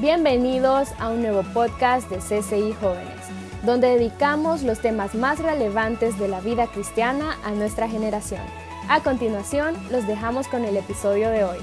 Bienvenidos 0.00 0.88
a 0.98 1.10
un 1.10 1.20
nuevo 1.20 1.42
podcast 1.52 2.08
de 2.08 2.16
CCI 2.20 2.72
Jóvenes, 2.72 3.20
donde 3.66 3.88
dedicamos 3.88 4.62
los 4.62 4.80
temas 4.80 5.14
más 5.14 5.40
relevantes 5.40 6.18
de 6.18 6.26
la 6.26 6.40
vida 6.40 6.68
cristiana 6.68 7.38
a 7.44 7.50
nuestra 7.50 7.86
generación. 7.86 8.40
A 8.88 9.02
continuación, 9.02 9.76
los 9.90 10.06
dejamos 10.06 10.48
con 10.48 10.64
el 10.64 10.78
episodio 10.78 11.28
de 11.28 11.44
hoy. 11.44 11.58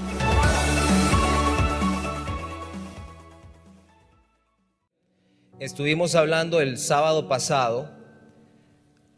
Estuvimos 5.58 6.14
hablando 6.14 6.60
el 6.60 6.78
sábado 6.78 7.26
pasado 7.26 7.90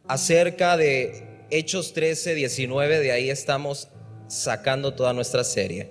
acerca 0.08 0.78
de 0.78 1.44
Hechos 1.50 1.92
13, 1.92 2.34
19, 2.36 3.00
de 3.00 3.12
ahí 3.12 3.28
estamos 3.28 3.88
sacando 4.28 4.94
toda 4.94 5.12
nuestra 5.12 5.44
serie. 5.44 5.90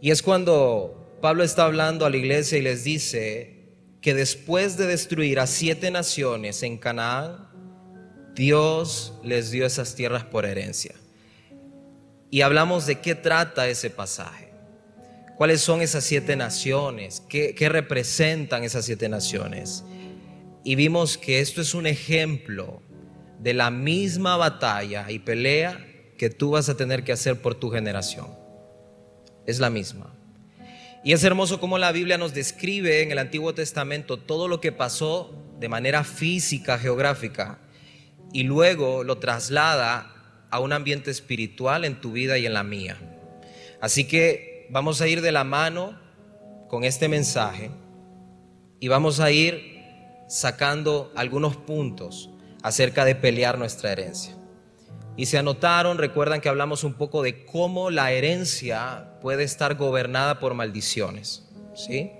Y 0.00 0.10
es 0.10 0.24
cuando 0.24 1.05
Pablo 1.20 1.42
está 1.42 1.64
hablando 1.64 2.04
a 2.04 2.10
la 2.10 2.16
iglesia 2.16 2.58
y 2.58 2.62
les 2.62 2.84
dice 2.84 3.56
que 4.00 4.14
después 4.14 4.76
de 4.76 4.86
destruir 4.86 5.40
a 5.40 5.46
siete 5.46 5.90
naciones 5.90 6.62
en 6.62 6.78
Canaán, 6.78 7.48
Dios 8.34 9.14
les 9.24 9.50
dio 9.50 9.64
esas 9.64 9.94
tierras 9.94 10.24
por 10.24 10.44
herencia. 10.44 10.94
Y 12.30 12.42
hablamos 12.42 12.86
de 12.86 13.00
qué 13.00 13.14
trata 13.14 13.66
ese 13.66 13.88
pasaje. 13.88 14.52
¿Cuáles 15.36 15.60
son 15.60 15.82
esas 15.82 16.04
siete 16.04 16.36
naciones? 16.36 17.22
¿Qué, 17.28 17.54
representan 17.68 18.64
esas 18.64 18.84
siete 18.84 19.08
naciones? 19.08 19.84
Y 20.64 20.74
vimos 20.74 21.18
que 21.18 21.40
esto 21.40 21.60
es 21.60 21.74
un 21.74 21.86
ejemplo 21.86 22.82
de 23.40 23.54
la 23.54 23.70
misma 23.70 24.36
batalla 24.36 25.10
y 25.10 25.18
pelea 25.18 25.86
que 26.18 26.30
tú 26.30 26.50
vas 26.50 26.68
a 26.68 26.76
tener 26.76 27.04
que 27.04 27.12
hacer 27.12 27.40
por 27.40 27.54
tu 27.54 27.70
generación. 27.70 28.28
Es 29.46 29.58
la 29.60 29.70
misma. 29.70 30.14
Y 31.06 31.12
es 31.12 31.22
hermoso 31.22 31.60
cómo 31.60 31.78
la 31.78 31.92
Biblia 31.92 32.18
nos 32.18 32.34
describe 32.34 33.00
en 33.00 33.12
el 33.12 33.20
Antiguo 33.20 33.54
Testamento 33.54 34.16
todo 34.16 34.48
lo 34.48 34.60
que 34.60 34.72
pasó 34.72 35.32
de 35.60 35.68
manera 35.68 36.02
física, 36.02 36.80
geográfica, 36.80 37.60
y 38.32 38.42
luego 38.42 39.04
lo 39.04 39.18
traslada 39.18 40.46
a 40.50 40.58
un 40.58 40.72
ambiente 40.72 41.12
espiritual 41.12 41.84
en 41.84 42.00
tu 42.00 42.10
vida 42.10 42.38
y 42.38 42.46
en 42.46 42.54
la 42.54 42.64
mía. 42.64 42.98
Así 43.80 44.08
que 44.08 44.66
vamos 44.70 45.00
a 45.00 45.06
ir 45.06 45.20
de 45.20 45.30
la 45.30 45.44
mano 45.44 45.96
con 46.66 46.82
este 46.82 47.06
mensaje 47.06 47.70
y 48.80 48.88
vamos 48.88 49.20
a 49.20 49.30
ir 49.30 49.78
sacando 50.28 51.12
algunos 51.14 51.56
puntos 51.56 52.30
acerca 52.64 53.04
de 53.04 53.14
pelear 53.14 53.58
nuestra 53.58 53.92
herencia. 53.92 54.35
Y 55.16 55.26
se 55.26 55.38
anotaron, 55.38 55.98
recuerdan 55.98 56.40
que 56.40 56.48
hablamos 56.48 56.84
un 56.84 56.94
poco 56.94 57.22
de 57.22 57.44
cómo 57.44 57.90
la 57.90 58.12
herencia 58.12 59.18
puede 59.22 59.44
estar 59.44 59.74
gobernada 59.76 60.38
por 60.38 60.54
maldiciones. 60.54 61.48
¿sí? 61.74 62.12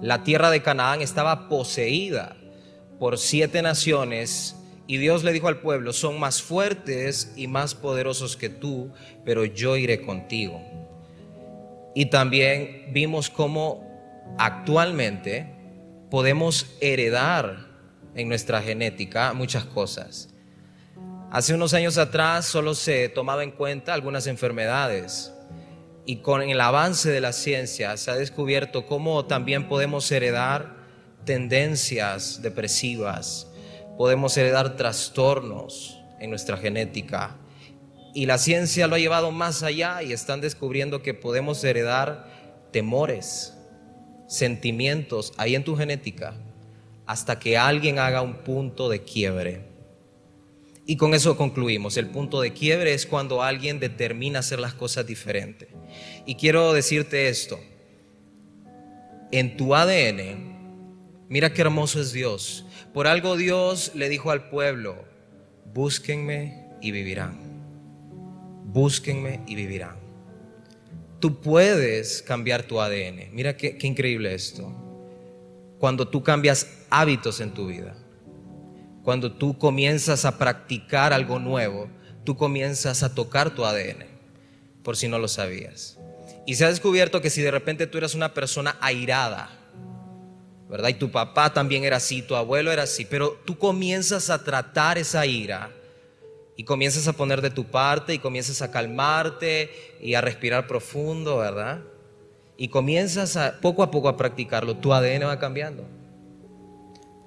La 0.00 0.24
tierra 0.24 0.50
de 0.50 0.62
Canaán 0.62 1.02
estaba 1.02 1.48
poseída 1.48 2.36
por 2.98 3.18
siete 3.18 3.60
naciones 3.62 4.56
y 4.86 4.96
Dios 4.96 5.24
le 5.24 5.32
dijo 5.32 5.48
al 5.48 5.60
pueblo, 5.60 5.92
son 5.92 6.18
más 6.18 6.42
fuertes 6.42 7.32
y 7.36 7.46
más 7.46 7.74
poderosos 7.74 8.36
que 8.36 8.48
tú, 8.48 8.90
pero 9.24 9.44
yo 9.44 9.76
iré 9.76 10.02
contigo. 10.02 10.60
Y 11.94 12.06
también 12.06 12.88
vimos 12.92 13.28
cómo 13.28 13.86
actualmente 14.38 15.46
podemos 16.10 16.76
heredar 16.80 17.68
en 18.14 18.28
nuestra 18.28 18.62
genética 18.62 19.32
muchas 19.34 19.64
cosas. 19.64 20.31
Hace 21.32 21.54
unos 21.54 21.72
años 21.72 21.96
atrás 21.96 22.44
solo 22.44 22.74
se 22.74 23.08
tomaba 23.08 23.42
en 23.42 23.52
cuenta 23.52 23.94
algunas 23.94 24.26
enfermedades 24.26 25.32
y 26.04 26.16
con 26.16 26.42
el 26.42 26.60
avance 26.60 27.10
de 27.10 27.22
la 27.22 27.32
ciencia 27.32 27.96
se 27.96 28.10
ha 28.10 28.16
descubierto 28.16 28.84
cómo 28.84 29.24
también 29.24 29.66
podemos 29.66 30.12
heredar 30.12 30.76
tendencias 31.24 32.42
depresivas, 32.42 33.50
podemos 33.96 34.36
heredar 34.36 34.76
trastornos 34.76 35.98
en 36.20 36.28
nuestra 36.28 36.58
genética. 36.58 37.38
Y 38.12 38.26
la 38.26 38.36
ciencia 38.36 38.86
lo 38.86 38.96
ha 38.96 38.98
llevado 38.98 39.30
más 39.30 39.62
allá 39.62 40.02
y 40.02 40.12
están 40.12 40.42
descubriendo 40.42 41.00
que 41.00 41.14
podemos 41.14 41.64
heredar 41.64 42.28
temores, 42.72 43.56
sentimientos 44.28 45.32
ahí 45.38 45.54
en 45.54 45.64
tu 45.64 45.76
genética 45.76 46.34
hasta 47.06 47.38
que 47.38 47.56
alguien 47.56 47.98
haga 47.98 48.20
un 48.20 48.34
punto 48.44 48.90
de 48.90 49.02
quiebre 49.02 49.71
y 50.84 50.96
con 50.96 51.14
eso 51.14 51.36
concluimos. 51.36 51.96
El 51.96 52.08
punto 52.08 52.40
de 52.40 52.52
quiebre 52.52 52.92
es 52.92 53.06
cuando 53.06 53.42
alguien 53.42 53.78
determina 53.78 54.40
hacer 54.40 54.58
las 54.58 54.74
cosas 54.74 55.06
diferentes. 55.06 55.68
Y 56.26 56.34
quiero 56.34 56.72
decirte 56.72 57.28
esto. 57.28 57.60
En 59.30 59.56
tu 59.56 59.74
ADN, 59.74 61.26
mira 61.28 61.52
qué 61.52 61.62
hermoso 61.62 62.00
es 62.00 62.12
Dios. 62.12 62.66
Por 62.92 63.06
algo 63.06 63.36
Dios 63.36 63.92
le 63.94 64.08
dijo 64.08 64.30
al 64.30 64.50
pueblo, 64.50 65.04
búsquenme 65.72 66.66
y 66.80 66.90
vivirán. 66.90 67.38
Búsquenme 68.64 69.40
y 69.46 69.54
vivirán. 69.54 69.96
Tú 71.20 71.40
puedes 71.40 72.22
cambiar 72.22 72.64
tu 72.64 72.80
ADN. 72.80 73.32
Mira 73.32 73.56
qué, 73.56 73.78
qué 73.78 73.86
increíble 73.86 74.34
esto. 74.34 74.74
Cuando 75.78 76.08
tú 76.08 76.22
cambias 76.22 76.66
hábitos 76.90 77.40
en 77.40 77.54
tu 77.54 77.68
vida 77.68 78.01
cuando 79.02 79.32
tú 79.32 79.58
comienzas 79.58 80.24
a 80.24 80.38
practicar 80.38 81.12
algo 81.12 81.38
nuevo, 81.38 81.88
tú 82.24 82.36
comienzas 82.36 83.02
a 83.02 83.14
tocar 83.14 83.50
tu 83.54 83.64
ADN, 83.64 84.06
por 84.82 84.96
si 84.96 85.08
no 85.08 85.18
lo 85.18 85.28
sabías. 85.28 85.98
Y 86.46 86.54
se 86.54 86.64
ha 86.64 86.68
descubierto 86.68 87.20
que 87.20 87.30
si 87.30 87.42
de 87.42 87.50
repente 87.50 87.86
tú 87.86 87.98
eras 87.98 88.14
una 88.14 88.32
persona 88.32 88.76
airada, 88.80 89.50
¿verdad? 90.68 90.88
Y 90.88 90.94
tu 90.94 91.10
papá 91.10 91.52
también 91.52 91.84
era 91.84 91.96
así, 91.96 92.22
tu 92.22 92.36
abuelo 92.36 92.72
era 92.72 92.84
así, 92.84 93.04
pero 93.04 93.32
tú 93.44 93.58
comienzas 93.58 94.30
a 94.30 94.42
tratar 94.42 94.98
esa 94.98 95.26
ira 95.26 95.70
y 96.56 96.64
comienzas 96.64 97.08
a 97.08 97.12
poner 97.12 97.42
de 97.42 97.50
tu 97.50 97.64
parte 97.64 98.14
y 98.14 98.18
comienzas 98.18 98.62
a 98.62 98.70
calmarte 98.70 99.70
y 100.00 100.14
a 100.14 100.20
respirar 100.20 100.66
profundo, 100.66 101.38
¿verdad? 101.38 101.80
Y 102.56 102.68
comienzas 102.68 103.36
a, 103.36 103.60
poco 103.60 103.82
a 103.82 103.90
poco 103.90 104.08
a 104.08 104.16
practicarlo, 104.16 104.76
tu 104.76 104.92
ADN 104.92 105.26
va 105.26 105.38
cambiando 105.38 105.84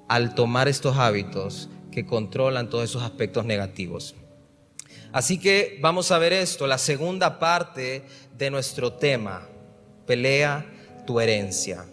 al 0.07 0.35
tomar 0.35 0.67
estos 0.67 0.97
hábitos 0.97 1.69
que 1.91 2.05
controlan 2.05 2.69
todos 2.69 2.83
esos 2.83 3.03
aspectos 3.03 3.45
negativos. 3.45 4.16
Así 5.11 5.39
que 5.39 5.79
vamos 5.81 6.11
a 6.11 6.17
ver 6.17 6.33
esto, 6.33 6.67
la 6.67 6.77
segunda 6.77 7.39
parte 7.39 8.03
de 8.38 8.49
nuestro 8.49 8.93
tema, 8.93 9.47
pelea 10.05 10.66
tu 11.07 11.19
herencia. 11.19 11.85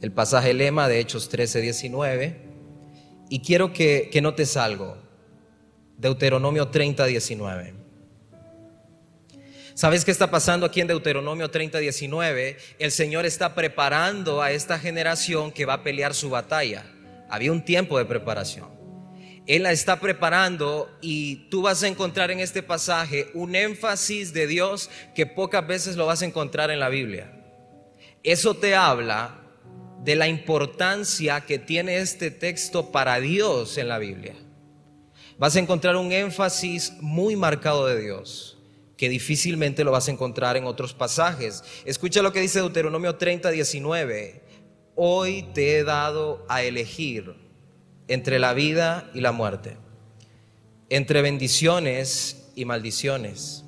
El 0.00 0.12
pasaje 0.12 0.54
lema 0.54 0.86
de 0.86 1.00
Hechos 1.00 1.28
13, 1.28 1.60
19. 1.60 2.36
Y 3.30 3.40
quiero 3.40 3.72
que, 3.72 4.08
que 4.12 4.20
notes 4.20 4.56
algo. 4.56 4.96
Deuteronomio 5.96 6.68
30, 6.68 7.04
19. 7.06 7.74
¿Sabes 9.78 10.04
qué 10.04 10.10
está 10.10 10.28
pasando 10.28 10.66
aquí 10.66 10.80
en 10.80 10.88
Deuteronomio 10.88 11.52
30, 11.52 11.78
19? 11.78 12.56
El 12.80 12.90
Señor 12.90 13.26
está 13.26 13.54
preparando 13.54 14.42
a 14.42 14.50
esta 14.50 14.76
generación 14.76 15.52
que 15.52 15.66
va 15.66 15.74
a 15.74 15.82
pelear 15.84 16.14
su 16.14 16.30
batalla. 16.30 16.84
Había 17.30 17.52
un 17.52 17.64
tiempo 17.64 17.96
de 17.96 18.04
preparación. 18.04 18.66
Él 19.46 19.62
la 19.62 19.70
está 19.70 20.00
preparando 20.00 20.90
y 21.00 21.48
tú 21.48 21.62
vas 21.62 21.84
a 21.84 21.86
encontrar 21.86 22.32
en 22.32 22.40
este 22.40 22.60
pasaje 22.60 23.30
un 23.34 23.54
énfasis 23.54 24.32
de 24.32 24.48
Dios 24.48 24.90
que 25.14 25.26
pocas 25.26 25.64
veces 25.64 25.94
lo 25.94 26.06
vas 26.06 26.22
a 26.22 26.26
encontrar 26.26 26.72
en 26.72 26.80
la 26.80 26.88
Biblia. 26.88 27.30
Eso 28.24 28.54
te 28.54 28.74
habla 28.74 29.42
de 30.02 30.16
la 30.16 30.26
importancia 30.26 31.42
que 31.42 31.60
tiene 31.60 31.98
este 31.98 32.32
texto 32.32 32.90
para 32.90 33.20
Dios 33.20 33.78
en 33.78 33.86
la 33.86 33.98
Biblia. 33.98 34.34
Vas 35.38 35.54
a 35.54 35.60
encontrar 35.60 35.94
un 35.94 36.10
énfasis 36.10 36.94
muy 37.00 37.36
marcado 37.36 37.86
de 37.86 38.00
Dios 38.00 38.57
que 38.98 39.08
difícilmente 39.08 39.84
lo 39.84 39.92
vas 39.92 40.08
a 40.08 40.10
encontrar 40.10 40.56
en 40.56 40.64
otros 40.64 40.92
pasajes. 40.92 41.62
Escucha 41.86 42.20
lo 42.20 42.32
que 42.32 42.40
dice 42.40 42.58
Deuteronomio 42.58 43.14
30, 43.14 43.50
19. 43.50 44.42
Hoy 44.96 45.44
te 45.54 45.78
he 45.78 45.84
dado 45.84 46.44
a 46.48 46.64
elegir 46.64 47.36
entre 48.08 48.40
la 48.40 48.52
vida 48.54 49.08
y 49.14 49.20
la 49.20 49.30
muerte, 49.30 49.76
entre 50.90 51.22
bendiciones 51.22 52.50
y 52.56 52.64
maldiciones. 52.64 53.64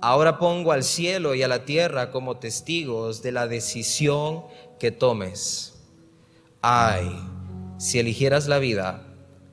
Ahora 0.00 0.38
pongo 0.38 0.72
al 0.72 0.82
cielo 0.82 1.36
y 1.36 1.44
a 1.44 1.48
la 1.48 1.64
tierra 1.64 2.10
como 2.10 2.38
testigos 2.38 3.22
de 3.22 3.30
la 3.30 3.46
decisión 3.46 4.42
que 4.80 4.90
tomes. 4.90 5.78
Ay, 6.62 7.16
si 7.78 8.00
eligieras 8.00 8.48
la 8.48 8.58
vida 8.58 9.06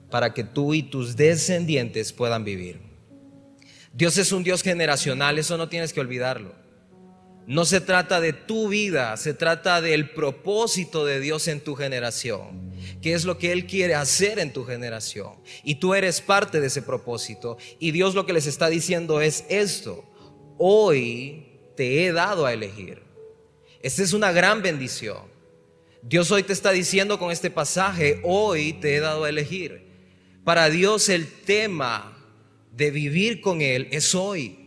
para 0.10 0.34
que 0.34 0.44
tú 0.44 0.74
y 0.74 0.82
tus 0.82 1.16
descendientes 1.16 2.12
puedan 2.12 2.44
vivir. 2.44 2.95
Dios 3.96 4.18
es 4.18 4.34
un 4.34 4.44
Dios 4.44 4.62
generacional, 4.62 5.40
eso 5.40 5.56
no 5.58 5.70
tienes 5.70 5.94
que 5.94 6.02
olvidarlo. 6.02 6.54
No 7.48 7.64
se 7.64 7.80
trata 7.80 8.20
de 8.20 8.34
tu 8.34 8.68
vida, 8.68 9.16
se 9.16 9.34
trata 9.34 9.80
del 9.80 10.10
propósito 10.10 11.06
de 11.06 11.22
Dios 11.22 11.48
en 11.48 11.62
tu 11.62 11.76
generación. 11.76 12.74
¿Qué 13.02 13.14
es 13.14 13.24
lo 13.24 13.38
que 13.38 13.54
Él 13.54 13.68
quiere 13.68 13.96
hacer 13.96 14.40
en 14.40 14.52
tu 14.52 14.66
generación? 14.66 15.36
Y 15.64 15.76
tú 15.76 15.94
eres 15.94 16.20
parte 16.20 16.60
de 16.60 16.68
ese 16.68 16.82
propósito. 16.82 17.58
Y 17.80 17.92
Dios 17.92 18.16
lo 18.16 18.26
que 18.26 18.34
les 18.34 18.48
está 18.48 18.68
diciendo 18.68 19.22
es 19.22 19.46
esto. 19.48 20.04
Hoy 20.58 21.46
te 21.78 22.04
he 22.04 22.12
dado 22.12 22.46
a 22.46 22.52
elegir. 22.52 23.02
Esta 23.82 24.04
es 24.04 24.12
una 24.12 24.34
gran 24.34 24.62
bendición. 24.62 25.20
Dios 26.02 26.32
hoy 26.32 26.44
te 26.44 26.52
está 26.52 26.72
diciendo 26.72 27.18
con 27.18 27.32
este 27.32 27.50
pasaje, 27.50 28.20
hoy 28.26 28.74
te 28.74 28.96
he 28.96 29.00
dado 29.00 29.24
a 29.24 29.30
elegir. 29.30 29.88
Para 30.44 30.70
Dios 30.70 31.08
el 31.08 31.28
tema 31.28 32.15
de 32.76 32.92
vivir 32.92 33.42
con 33.42 33.62
Él 33.62 33.88
es 33.92 34.16
hoy. 34.16 34.60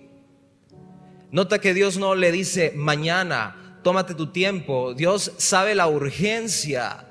Nota 1.31 1.61
que 1.61 1.75
Dios 1.75 1.99
no 1.99 2.15
le 2.15 2.33
dice 2.33 2.73
mañana, 2.75 3.81
tómate 3.83 4.15
tu 4.15 4.33
tiempo. 4.33 4.95
Dios 4.95 5.33
sabe 5.37 5.75
la 5.75 5.89
urgencia 5.89 7.05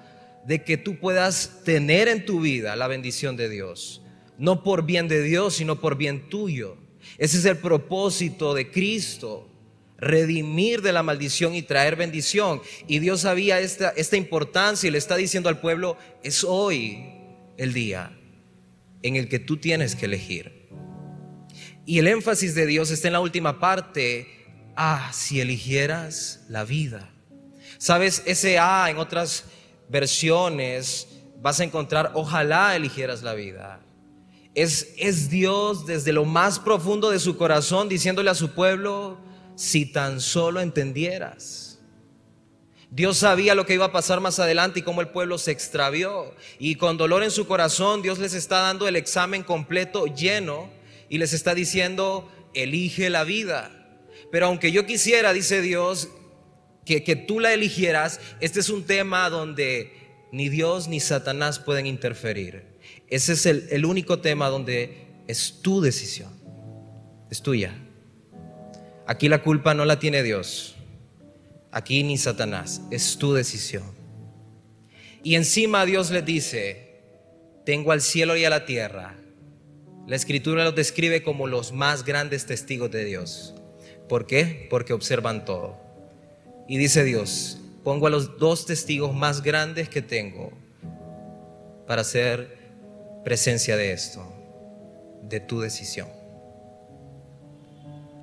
de 0.46 0.64
que 0.64 0.78
tú 0.78 0.98
puedas 0.98 1.62
tener 1.64 2.08
en 2.08 2.26
tu 2.26 2.42
vida 2.42 2.76
la 2.76 2.88
bendición 2.88 3.38
de 3.38 3.50
Dios. 3.50 4.02
No 4.38 4.64
por 4.64 4.86
bien 4.86 5.08
de 5.08 5.22
Dios, 5.22 5.56
sino 5.56 5.80
por 5.80 5.98
bien 5.98 6.30
tuyo. 6.30 6.78
Ese 7.18 7.38
es 7.38 7.46
el 7.46 7.58
propósito 7.58 8.54
de 8.54 8.72
Cristo 8.72 9.50
redimir 10.00 10.82
de 10.82 10.94
la 10.94 11.04
maldición 11.04 11.56
y 11.56 11.64
traer 11.64 11.96
bendición. 11.96 12.62
Y 12.88 13.00
Dios 13.00 13.22
sabía 13.22 13.60
esta, 13.60 13.90
esta 13.90 14.16
importancia 14.16 14.88
y 14.88 14.92
le 14.92 14.98
está 14.98 15.16
diciendo 15.16 15.50
al 15.50 15.60
pueblo, 15.60 15.98
es 16.24 16.44
hoy 16.44 17.04
el 17.58 17.74
día 17.74 18.18
en 19.02 19.16
el 19.16 19.28
que 19.28 19.40
tú 19.40 19.58
tienes 19.58 19.96
que 19.96 20.06
elegir. 20.06 20.57
Y 21.88 22.00
el 22.00 22.08
énfasis 22.10 22.54
de 22.54 22.66
Dios 22.66 22.92
está 22.92 23.08
en 23.08 23.14
la 23.14 23.22
última 23.22 23.62
parte, 23.62 24.28
ah, 24.76 25.10
si 25.14 25.40
eligieras 25.40 26.42
la 26.50 26.66
vida. 26.66 27.10
Sabes, 27.78 28.24
ese 28.26 28.60
ah 28.60 28.88
en 28.90 28.98
otras 28.98 29.46
versiones 29.88 31.08
vas 31.42 31.62
a 31.62 31.64
encontrar, 31.64 32.12
ojalá 32.14 32.76
eligieras 32.76 33.24
la 33.24 33.34
vida. 33.36 33.80
Es, 34.54 34.96
es 34.98 35.30
Dios 35.30 35.86
desde 35.86 36.12
lo 36.12 36.26
más 36.26 36.60
profundo 36.60 37.10
de 37.10 37.20
su 37.20 37.38
corazón 37.38 37.88
diciéndole 37.88 38.30
a 38.32 38.36
su 38.36 38.50
pueblo, 38.50 39.18
si 39.56 39.86
tan 39.86 40.20
solo 40.20 40.60
entendieras. 40.60 41.80
Dios 42.92 43.20
sabía 43.20 43.56
lo 43.56 43.66
que 43.66 43.76
iba 43.76 43.86
a 43.86 43.92
pasar 43.94 44.20
más 44.20 44.40
adelante 44.40 44.80
y 44.80 44.84
cómo 44.84 45.00
el 45.00 45.08
pueblo 45.08 45.38
se 45.38 45.52
extravió. 45.52 46.36
Y 46.60 46.76
con 46.76 46.98
dolor 46.98 47.24
en 47.24 47.32
su 47.32 47.48
corazón, 47.48 48.02
Dios 48.02 48.20
les 48.20 48.34
está 48.34 48.60
dando 48.60 48.90
el 48.90 48.98
examen 48.98 49.42
completo, 49.42 50.08
lleno, 50.08 50.76
y 51.10 51.18
les 51.18 51.34
está 51.34 51.56
diciendo, 51.56 52.32
elige 52.54 53.10
la 53.10 53.24
vida. 53.24 53.72
Pero 54.32 54.48
aunque 54.48 54.72
yo 54.72 54.86
quisiera, 54.86 55.34
dice 55.34 55.62
Dios, 55.62 56.10
que, 56.86 57.04
que 57.04 57.16
tú 57.16 57.40
la 57.40 57.54
eligieras, 57.54 58.20
este 58.40 58.60
es 58.60 58.70
un 58.70 58.84
tema 58.84 59.30
donde 59.30 59.94
ni 60.32 60.50
Dios 60.50 60.88
ni 60.88 61.00
Satanás 61.00 61.60
pueden 61.60 61.86
interferir. 61.86 62.64
Ese 63.10 63.34
es 63.34 63.46
el, 63.46 63.68
el 63.72 63.86
único 63.86 64.20
tema 64.20 64.50
donde 64.50 65.08
es 65.28 65.62
tu 65.62 65.82
decisión, 65.82 66.32
es 67.30 67.42
tuya. 67.42 67.74
Aquí 69.06 69.30
la 69.30 69.42
culpa 69.42 69.74
no 69.74 69.86
la 69.86 70.00
tiene 70.00 70.22
Dios. 70.22 70.76
Aquí 71.72 72.04
ni 72.04 72.18
Satanás. 72.18 72.82
Es 72.92 73.18
tu 73.18 73.34
decisión. 73.34 73.84
Y 75.24 75.36
encima 75.36 75.86
Dios 75.86 76.12
le 76.12 76.22
dice, 76.22 77.02
tengo 77.66 77.92
al 77.92 78.02
cielo 78.02 78.36
y 78.38 78.46
a 78.46 78.50
la 78.50 78.66
tierra. 78.66 79.17
La 80.08 80.16
escritura 80.16 80.64
los 80.64 80.74
describe 80.74 81.22
como 81.22 81.48
los 81.48 81.74
más 81.74 82.06
grandes 82.06 82.46
testigos 82.46 82.90
de 82.90 83.04
Dios. 83.04 83.54
¿Por 84.08 84.26
qué? 84.26 84.66
Porque 84.70 84.94
observan 84.94 85.44
todo. 85.44 85.76
Y 86.66 86.78
dice 86.78 87.04
Dios, 87.04 87.60
pongo 87.84 88.08
a 88.08 88.10
los 88.10 88.38
dos 88.38 88.66
testigos 88.66 89.14
más 89.14 89.44
grandes 89.44 89.90
que 89.90 90.02
tengo 90.02 90.54
para 91.86 92.04
hacer 92.04 92.58
presencia 93.26 93.76
de 93.76 93.92
esto, 93.92 94.26
de 95.24 95.42
tu 95.42 95.60
decisión. 95.60 96.08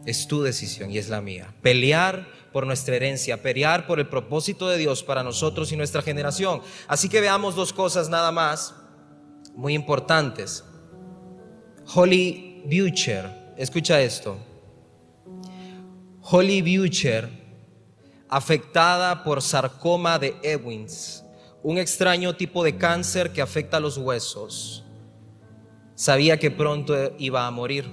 Es 0.07 0.27
tu 0.27 0.43
decisión 0.43 0.91
y 0.91 0.97
es 0.97 1.11
la 1.11 1.21
mía. 1.21 1.55
Pelear 1.61 2.27
por 2.51 2.67
nuestra 2.67 2.97
herencia, 2.97 3.43
pelear 3.43 3.87
por 3.87 4.01
el 4.01 4.09
propósito 4.09 4.71
de 4.71 4.79
Dios 4.79 5.03
para 5.03 5.23
nosotros 5.23 5.71
y 5.71 5.77
nuestra 5.77 6.01
generación. 6.01 6.63
Así 6.89 7.11
que 7.11 7.21
veamos 7.21 7.55
dos 7.55 7.75
cosas 7.75 8.09
nada 8.09 8.33
más 8.33 8.75
muy 9.55 9.75
importantes. 9.75 10.65
Holly 11.87 12.63
Butcher, 12.65 13.55
escucha 13.57 14.01
esto. 14.01 14.39
Holly 16.23 16.63
Butcher, 16.63 17.29
afectada 18.29 19.23
por 19.23 19.43
sarcoma 19.43 20.19
de 20.19 20.35
Ewins, 20.43 21.23
un 21.63 21.77
extraño 21.77 22.35
tipo 22.35 22.65
de 22.65 22.77
cáncer 22.77 23.33
que 23.33 23.43
afecta 23.43 23.77
a 23.77 23.81
los 23.81 23.99
huesos, 23.99 24.83
sabía 25.95 26.39
que 26.39 26.51
pronto 26.51 26.95
iba 27.19 27.47
a 27.47 27.51
morir. 27.51 27.85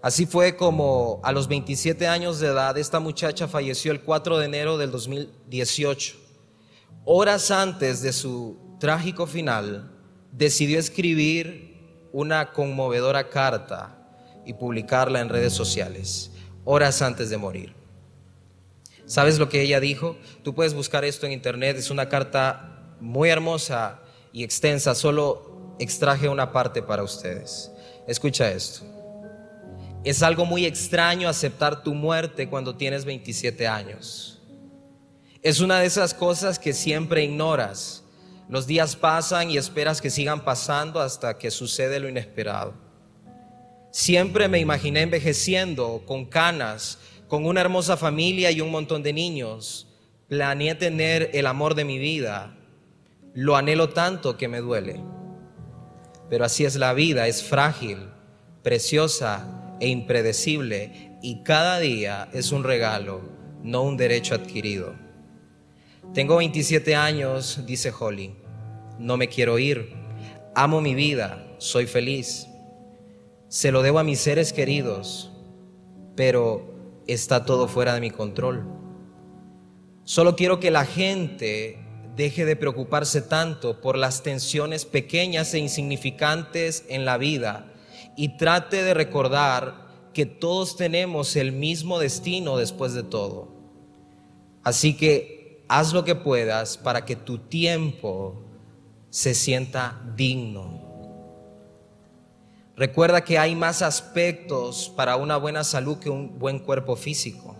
Así 0.00 0.26
fue 0.26 0.56
como 0.56 1.20
a 1.22 1.32
los 1.32 1.46
27 1.46 2.08
años 2.08 2.40
de 2.40 2.48
edad 2.48 2.76
esta 2.78 2.98
muchacha 2.98 3.46
falleció 3.46 3.92
el 3.92 4.00
4 4.00 4.38
de 4.38 4.46
enero 4.46 4.78
del 4.78 4.90
2018. 4.90 6.16
Horas 7.04 7.50
antes 7.50 8.00
de 8.00 8.12
su 8.12 8.56
trágico 8.80 9.26
final, 9.26 9.92
decidió 10.32 10.78
escribir 10.80 11.71
una 12.12 12.52
conmovedora 12.52 13.28
carta 13.28 13.98
y 14.44 14.54
publicarla 14.54 15.20
en 15.20 15.28
redes 15.28 15.52
sociales, 15.52 16.30
horas 16.64 17.02
antes 17.02 17.30
de 17.30 17.38
morir. 17.38 17.74
¿Sabes 19.06 19.38
lo 19.38 19.48
que 19.48 19.62
ella 19.62 19.80
dijo? 19.80 20.16
Tú 20.42 20.54
puedes 20.54 20.74
buscar 20.74 21.04
esto 21.04 21.26
en 21.26 21.32
internet, 21.32 21.76
es 21.76 21.90
una 21.90 22.08
carta 22.08 22.96
muy 23.00 23.28
hermosa 23.30 24.00
y 24.32 24.44
extensa, 24.44 24.94
solo 24.94 25.74
extraje 25.78 26.28
una 26.28 26.52
parte 26.52 26.82
para 26.82 27.02
ustedes. 27.02 27.70
Escucha 28.06 28.50
esto. 28.50 28.84
Es 30.04 30.22
algo 30.22 30.44
muy 30.44 30.66
extraño 30.66 31.28
aceptar 31.28 31.82
tu 31.82 31.94
muerte 31.94 32.48
cuando 32.48 32.76
tienes 32.76 33.04
27 33.04 33.66
años. 33.68 34.40
Es 35.42 35.60
una 35.60 35.80
de 35.80 35.86
esas 35.86 36.14
cosas 36.14 36.58
que 36.58 36.72
siempre 36.72 37.24
ignoras. 37.24 38.01
Los 38.52 38.66
días 38.66 38.96
pasan 38.96 39.50
y 39.50 39.56
esperas 39.56 40.02
que 40.02 40.10
sigan 40.10 40.44
pasando 40.44 41.00
hasta 41.00 41.38
que 41.38 41.50
sucede 41.50 41.98
lo 41.98 42.06
inesperado. 42.06 42.74
Siempre 43.90 44.46
me 44.46 44.58
imaginé 44.58 45.00
envejeciendo 45.00 46.02
con 46.04 46.26
canas, 46.26 46.98
con 47.28 47.46
una 47.46 47.62
hermosa 47.62 47.96
familia 47.96 48.50
y 48.50 48.60
un 48.60 48.70
montón 48.70 49.02
de 49.02 49.14
niños. 49.14 49.88
Planeé 50.28 50.74
tener 50.74 51.30
el 51.32 51.46
amor 51.46 51.74
de 51.74 51.86
mi 51.86 51.98
vida. 51.98 52.54
Lo 53.32 53.56
anhelo 53.56 53.88
tanto 53.88 54.36
que 54.36 54.48
me 54.48 54.58
duele. 54.58 55.00
Pero 56.28 56.44
así 56.44 56.66
es 56.66 56.76
la 56.76 56.92
vida, 56.92 57.28
es 57.28 57.42
frágil, 57.42 58.10
preciosa 58.62 59.76
e 59.80 59.88
impredecible 59.88 61.16
y 61.22 61.42
cada 61.42 61.78
día 61.78 62.28
es 62.34 62.52
un 62.52 62.64
regalo, 62.64 63.22
no 63.62 63.80
un 63.82 63.96
derecho 63.96 64.34
adquirido. 64.34 64.94
Tengo 66.12 66.36
27 66.36 66.94
años, 66.94 67.60
dice 67.64 67.90
Holly, 67.98 68.41
no 68.98 69.16
me 69.16 69.28
quiero 69.28 69.58
ir, 69.58 69.92
amo 70.54 70.80
mi 70.80 70.94
vida, 70.94 71.46
soy 71.58 71.86
feliz, 71.86 72.46
se 73.48 73.72
lo 73.72 73.82
debo 73.82 73.98
a 73.98 74.04
mis 74.04 74.18
seres 74.18 74.52
queridos, 74.52 75.30
pero 76.16 77.02
está 77.06 77.44
todo 77.44 77.68
fuera 77.68 77.94
de 77.94 78.00
mi 78.00 78.10
control. 78.10 78.64
Solo 80.04 80.36
quiero 80.36 80.58
que 80.58 80.70
la 80.70 80.84
gente 80.84 81.78
deje 82.16 82.44
de 82.44 82.56
preocuparse 82.56 83.22
tanto 83.22 83.80
por 83.80 83.96
las 83.96 84.22
tensiones 84.22 84.84
pequeñas 84.84 85.54
e 85.54 85.58
insignificantes 85.58 86.84
en 86.88 87.04
la 87.04 87.16
vida 87.18 87.72
y 88.16 88.36
trate 88.36 88.82
de 88.82 88.94
recordar 88.94 90.10
que 90.12 90.26
todos 90.26 90.76
tenemos 90.76 91.36
el 91.36 91.52
mismo 91.52 91.98
destino 91.98 92.56
después 92.56 92.92
de 92.92 93.02
todo. 93.02 93.48
Así 94.62 94.96
que 94.96 95.64
haz 95.68 95.92
lo 95.92 96.04
que 96.04 96.14
puedas 96.14 96.76
para 96.76 97.04
que 97.04 97.16
tu 97.16 97.38
tiempo 97.38 98.41
se 99.12 99.34
sienta 99.34 100.00
digno. 100.16 100.80
Recuerda 102.74 103.22
que 103.22 103.38
hay 103.38 103.54
más 103.54 103.82
aspectos 103.82 104.90
para 104.96 105.16
una 105.16 105.36
buena 105.36 105.64
salud 105.64 105.98
que 105.98 106.08
un 106.08 106.38
buen 106.38 106.58
cuerpo 106.58 106.96
físico. 106.96 107.54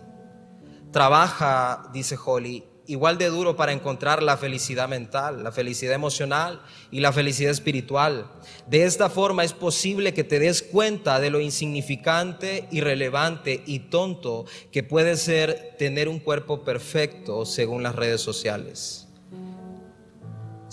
Trabaja, 0.91 1.91
dice 1.93 2.17
Holly, 2.25 2.63
igual 2.87 3.19
de 3.19 3.27
duro 3.27 3.55
para 3.55 3.71
encontrar 3.71 4.23
la 4.23 4.35
felicidad 4.35 4.89
mental, 4.89 5.43
la 5.43 5.51
felicidad 5.51 5.93
emocional 5.93 6.59
y 6.89 7.01
la 7.01 7.13
felicidad 7.13 7.51
espiritual. 7.51 8.31
De 8.65 8.85
esta 8.85 9.07
forma 9.11 9.43
es 9.43 9.53
posible 9.53 10.15
que 10.15 10.23
te 10.23 10.39
des 10.39 10.63
cuenta 10.63 11.19
de 11.19 11.29
lo 11.29 11.39
insignificante, 11.39 12.67
irrelevante 12.71 13.61
y 13.67 13.77
tonto 13.77 14.45
que 14.71 14.81
puede 14.81 15.17
ser 15.17 15.75
tener 15.77 16.09
un 16.09 16.17
cuerpo 16.17 16.63
perfecto 16.63 17.45
según 17.45 17.83
las 17.83 17.95
redes 17.95 18.21
sociales. 18.21 19.02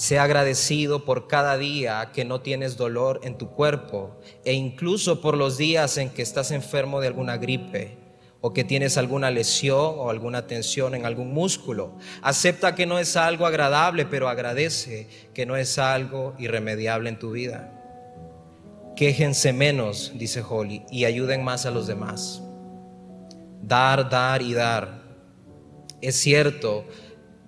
Sea 0.01 0.23
agradecido 0.23 1.05
por 1.05 1.29
cada 1.29 1.59
día 1.59 2.11
que 2.15 2.25
no 2.25 2.41
tienes 2.41 2.79
dolor 2.79 3.21
en 3.23 3.37
tu 3.37 3.51
cuerpo 3.51 4.19
e 4.47 4.55
incluso 4.55 5.21
por 5.21 5.37
los 5.37 5.59
días 5.59 5.99
en 5.99 6.09
que 6.09 6.23
estás 6.23 6.53
enfermo 6.53 7.03
de 7.03 7.09
alguna 7.09 7.37
gripe 7.37 7.99
o 8.41 8.55
que 8.55 8.65
tienes 8.65 8.97
alguna 8.97 9.31
lesión 9.31 9.97
o 9.99 10.09
alguna 10.09 10.47
tensión 10.47 10.95
en 10.95 11.05
algún 11.05 11.35
músculo. 11.35 11.99
Acepta 12.23 12.75
que 12.75 12.87
no 12.87 12.99
es 12.99 13.15
algo 13.15 13.45
agradable, 13.45 14.07
pero 14.07 14.31
agradece 14.31 15.07
que 15.35 15.45
no 15.45 15.55
es 15.55 15.79
algo 15.79 16.35
irremediable 16.39 17.11
en 17.11 17.19
tu 17.19 17.33
vida. 17.33 17.71
Quéjense 18.97 19.53
menos, 19.53 20.13
dice 20.15 20.43
Holly, 20.49 20.83
y 20.91 21.05
ayuden 21.05 21.45
más 21.45 21.67
a 21.67 21.71
los 21.71 21.87
demás. 21.87 22.43
Dar, 23.61 24.09
dar 24.09 24.41
y 24.41 24.55
dar. 24.55 25.03
Es 26.01 26.17
cierto 26.17 26.87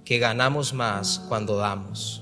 que 0.05 0.19
ganamos 0.19 0.75
más 0.75 1.19
cuando 1.31 1.57
damos. 1.57 2.22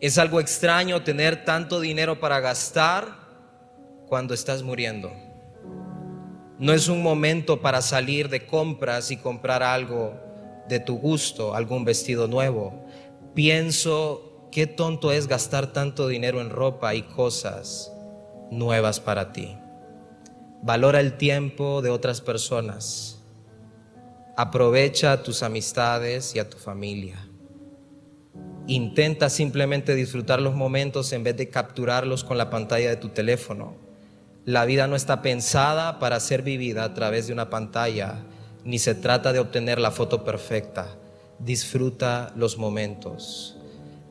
Es 0.00 0.18
algo 0.18 0.40
extraño 0.40 1.02
tener 1.02 1.44
tanto 1.44 1.80
dinero 1.80 2.20
para 2.20 2.40
gastar 2.40 3.06
cuando 4.06 4.34
estás 4.34 4.62
muriendo. 4.62 5.10
No 6.58 6.72
es 6.72 6.88
un 6.88 7.02
momento 7.02 7.60
para 7.60 7.82
salir 7.82 8.28
de 8.28 8.46
compras 8.46 9.10
y 9.10 9.16
comprar 9.16 9.62
algo 9.62 10.14
de 10.68 10.80
tu 10.80 10.98
gusto, 10.98 11.54
algún 11.54 11.84
vestido 11.84 12.28
nuevo. 12.28 12.84
Pienso, 13.34 14.48
qué 14.50 14.66
tonto 14.66 15.12
es 15.12 15.28
gastar 15.28 15.72
tanto 15.72 16.08
dinero 16.08 16.40
en 16.40 16.50
ropa 16.50 16.94
y 16.94 17.02
cosas 17.02 17.92
nuevas 18.50 19.00
para 19.00 19.32
ti. 19.32 19.56
Valora 20.62 21.00
el 21.00 21.16
tiempo 21.16 21.82
de 21.82 21.90
otras 21.90 22.20
personas. 22.20 23.22
Aprovecha 24.36 25.22
tus 25.22 25.42
amistades 25.42 26.34
y 26.34 26.38
a 26.38 26.48
tu 26.48 26.58
familia. 26.58 27.25
Intenta 28.68 29.30
simplemente 29.30 29.94
disfrutar 29.94 30.40
los 30.40 30.54
momentos 30.54 31.12
en 31.12 31.22
vez 31.22 31.36
de 31.36 31.48
capturarlos 31.48 32.24
con 32.24 32.36
la 32.36 32.50
pantalla 32.50 32.90
de 32.90 32.96
tu 32.96 33.10
teléfono. 33.10 33.76
La 34.44 34.64
vida 34.64 34.86
no 34.86 34.96
está 34.96 35.22
pensada 35.22 35.98
para 35.98 36.20
ser 36.20 36.42
vivida 36.42 36.84
a 36.84 36.94
través 36.94 37.26
de 37.26 37.32
una 37.32 37.48
pantalla, 37.48 38.24
ni 38.64 38.78
se 38.78 38.94
trata 38.94 39.32
de 39.32 39.38
obtener 39.38 39.78
la 39.78 39.92
foto 39.92 40.24
perfecta. 40.24 40.96
Disfruta 41.38 42.32
los 42.36 42.58
momentos. 42.58 43.56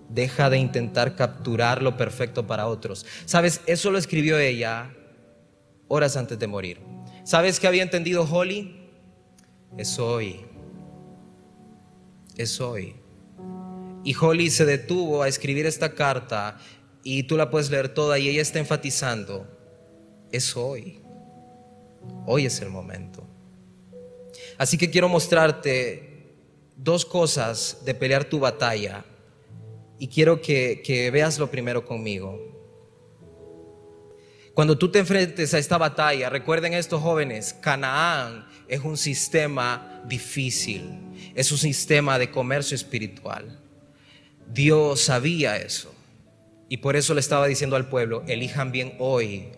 Deja 0.10 0.50
de 0.50 0.58
intentar 0.58 1.16
capturar 1.16 1.82
lo 1.82 1.98
perfecto 1.98 2.48
para 2.48 2.68
otros. 2.68 3.06
Sabes, 3.26 3.62
eso 3.66 3.92
lo 3.92 3.98
escribió 3.98 4.40
ella 4.40 4.92
horas 5.88 6.16
antes 6.18 6.40
de 6.40 6.48
morir. 6.48 6.80
¿Sabes 7.24 7.60
qué 7.60 7.68
había 7.68 7.84
entendido 7.84 8.24
Holly? 8.24 8.90
Es 9.78 10.00
hoy. 10.00 10.46
Es 12.38 12.62
hoy. 12.62 13.05
Y 14.06 14.16
Holly 14.16 14.52
se 14.52 14.66
detuvo 14.66 15.24
a 15.24 15.28
escribir 15.28 15.66
esta 15.66 15.96
carta 15.96 16.60
y 17.04 17.24
tú 17.24 17.38
la 17.38 17.50
puedes 17.50 17.72
leer 17.72 17.90
toda 17.90 18.20
y 18.20 18.30
ella 18.30 18.44
está 18.44 18.60
enfatizando, 18.60 19.48
es 20.32 20.56
hoy. 20.56 21.02
Hoy 22.28 22.46
es 22.46 22.62
el 22.62 22.70
momento. 22.70 23.28
Así 24.60 24.78
que 24.78 24.92
quiero 24.92 25.10
mostrarte 25.10 26.36
dos 26.78 27.04
cosas 27.04 27.80
de 27.84 27.96
pelear 27.96 28.26
tu 28.26 28.40
batalla 28.40 29.04
y 29.98 30.08
quiero 30.08 30.40
que, 30.40 30.84
que 30.86 31.10
veas 31.10 31.40
lo 31.40 31.50
primero 31.50 31.84
conmigo. 31.84 32.40
Cuando 34.54 34.78
tú 34.78 34.92
te 34.92 35.00
enfrentes 35.00 35.52
a 35.56 35.58
esta 35.58 35.80
batalla, 35.80 36.30
recuerden 36.30 36.74
estos 36.74 37.02
jóvenes, 37.02 37.54
Canaán 37.54 38.48
es 38.68 38.82
un 38.82 38.98
sistema 38.98 40.04
difícil, 40.08 40.92
es 41.34 41.52
un 41.52 41.58
sistema 41.58 42.20
de 42.20 42.30
comercio 42.30 42.76
espiritual. 42.76 43.65
Dios 44.54 45.02
sabía 45.02 45.58
eso. 45.58 45.94
Y 46.68 46.78
por 46.78 46.96
eso 46.96 47.14
le 47.14 47.20
estaba 47.20 47.48
diciendo 47.48 47.76
al 47.76 47.90
pueblo, 47.90 48.24
elijan 48.28 48.72
bien 48.72 48.96
hoy, 49.00 49.50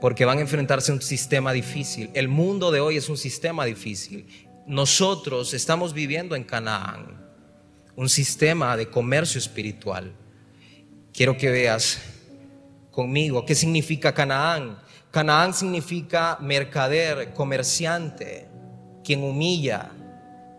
porque 0.00 0.24
van 0.24 0.38
a 0.38 0.42
enfrentarse 0.42 0.92
a 0.92 0.94
un 0.94 1.02
sistema 1.02 1.52
difícil. 1.52 2.10
El 2.14 2.28
mundo 2.28 2.70
de 2.70 2.80
hoy 2.80 2.96
es 2.96 3.08
un 3.08 3.16
sistema 3.16 3.64
difícil. 3.64 4.26
Nosotros 4.66 5.54
estamos 5.54 5.92
viviendo 5.92 6.36
en 6.36 6.44
Canaán, 6.44 7.20
un 7.96 8.08
sistema 8.08 8.76
de 8.76 8.88
comercio 8.88 9.38
espiritual. 9.38 10.12
Quiero 11.12 11.36
que 11.36 11.50
veas 11.50 12.00
conmigo 12.90 13.44
qué 13.44 13.54
significa 13.54 14.14
Canaán. 14.14 14.78
Canaán 15.10 15.52
significa 15.52 16.38
mercader, 16.40 17.32
comerciante, 17.34 18.48
quien 19.04 19.22
humilla, 19.22 19.90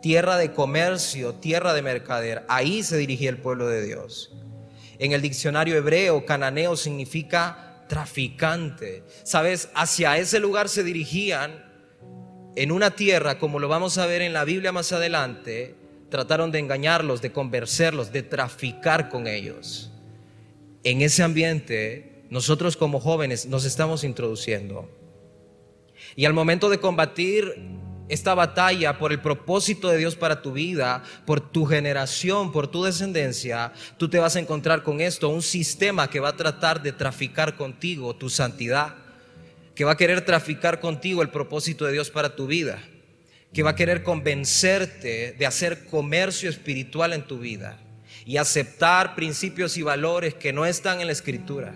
tierra 0.05 0.37
de 0.37 0.51
comercio, 0.51 1.33
tierra 1.33 1.73
de 1.73 1.81
mercader. 1.81 2.45
Ahí 2.47 2.83
se 2.83 2.95
dirigía 2.95 3.31
el 3.31 3.39
pueblo 3.39 3.67
de 3.67 3.83
Dios. 3.83 4.31
En 4.99 5.13
el 5.13 5.21
diccionario 5.23 5.75
hebreo, 5.75 6.27
cananeo 6.27 6.75
significa 6.75 7.83
traficante. 7.89 9.01
Sabes, 9.23 9.69
hacia 9.73 10.19
ese 10.19 10.39
lugar 10.39 10.69
se 10.69 10.83
dirigían 10.83 11.65
en 12.55 12.71
una 12.71 12.91
tierra, 12.91 13.39
como 13.39 13.57
lo 13.57 13.67
vamos 13.67 13.97
a 13.97 14.05
ver 14.05 14.21
en 14.21 14.31
la 14.31 14.45
Biblia 14.45 14.71
más 14.71 14.91
adelante, 14.91 15.73
trataron 16.11 16.51
de 16.51 16.59
engañarlos, 16.59 17.23
de 17.23 17.31
convencerlos, 17.31 18.11
de 18.11 18.21
traficar 18.21 19.09
con 19.09 19.25
ellos. 19.25 19.91
En 20.83 21.01
ese 21.01 21.23
ambiente, 21.23 22.25
nosotros 22.29 22.77
como 22.77 22.99
jóvenes 22.99 23.47
nos 23.47 23.65
estamos 23.65 24.03
introduciendo. 24.03 24.87
Y 26.15 26.25
al 26.25 26.33
momento 26.33 26.69
de 26.69 26.79
combatir 26.79 27.84
esta 28.07 28.35
batalla 28.35 28.97
por 28.97 29.11
el 29.11 29.19
propósito 29.19 29.89
de 29.89 29.97
Dios 29.97 30.15
para 30.15 30.41
tu 30.41 30.53
vida, 30.53 31.03
por 31.25 31.41
tu 31.41 31.65
generación, 31.65 32.51
por 32.51 32.67
tu 32.67 32.83
descendencia, 32.83 33.73
tú 33.97 34.09
te 34.09 34.19
vas 34.19 34.35
a 34.35 34.39
encontrar 34.39 34.83
con 34.83 35.01
esto, 35.01 35.29
un 35.29 35.41
sistema 35.41 36.09
que 36.09 36.19
va 36.19 36.29
a 36.29 36.37
tratar 36.37 36.83
de 36.83 36.91
traficar 36.91 37.55
contigo 37.55 38.15
tu 38.15 38.29
santidad, 38.29 38.95
que 39.73 39.85
va 39.85 39.93
a 39.93 39.97
querer 39.97 40.21
traficar 40.21 40.79
contigo 40.79 41.21
el 41.21 41.29
propósito 41.29 41.85
de 41.85 41.93
Dios 41.93 42.11
para 42.11 42.35
tu 42.35 42.45
vida, 42.45 42.83
que 43.53 43.63
va 43.63 43.71
a 43.71 43.75
querer 43.75 44.03
convencerte 44.03 45.33
de 45.33 45.45
hacer 45.45 45.85
comercio 45.85 46.49
espiritual 46.49 47.13
en 47.13 47.25
tu 47.25 47.39
vida 47.39 47.79
y 48.25 48.37
aceptar 48.37 49.15
principios 49.15 49.77
y 49.77 49.81
valores 49.81 50.33
que 50.35 50.53
no 50.53 50.65
están 50.65 51.01
en 51.01 51.07
la 51.07 51.13
escritura 51.13 51.73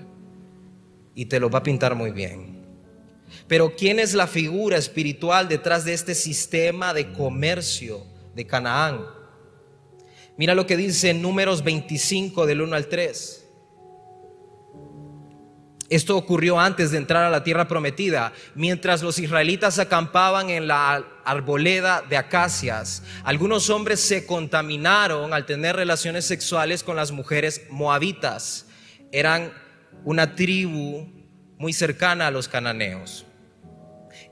y 1.15 1.25
te 1.25 1.39
lo 1.39 1.49
va 1.49 1.59
a 1.59 1.63
pintar 1.63 1.95
muy 1.95 2.11
bien. 2.11 2.58
Pero 3.47 3.75
¿quién 3.75 3.99
es 3.99 4.13
la 4.13 4.27
figura 4.27 4.77
espiritual 4.77 5.47
detrás 5.47 5.85
de 5.85 5.93
este 5.93 6.15
sistema 6.15 6.93
de 6.93 7.11
comercio 7.11 8.05
de 8.35 8.45
Canaán? 8.45 9.05
Mira 10.37 10.55
lo 10.55 10.65
que 10.65 10.77
dice 10.77 11.09
en 11.09 11.21
números 11.21 11.63
25 11.63 12.45
del 12.45 12.61
1 12.61 12.75
al 12.75 12.87
3. 12.87 13.39
Esto 15.89 16.15
ocurrió 16.15 16.59
antes 16.59 16.91
de 16.91 16.99
entrar 16.99 17.23
a 17.23 17.31
la 17.31 17.43
tierra 17.43 17.67
prometida, 17.67 18.31
mientras 18.53 19.01
los 19.01 19.17
israelitas 19.17 19.79
acampaban 19.79 20.51
en 20.51 20.67
la 20.67 21.03
arboleda 21.25 22.03
de 22.07 22.15
acacias. 22.15 23.01
Algunos 23.23 23.71
hombres 23.71 23.99
se 23.99 24.27
contaminaron 24.27 25.33
al 25.33 25.47
tener 25.47 25.75
relaciones 25.75 26.25
sexuales 26.25 26.83
con 26.83 26.95
las 26.95 27.11
mujeres 27.11 27.63
moabitas. 27.71 28.67
Eran 29.11 29.51
una 30.05 30.35
tribu 30.35 31.18
muy 31.59 31.73
cercana 31.73 32.27
a 32.27 32.31
los 32.31 32.47
cananeos. 32.47 33.25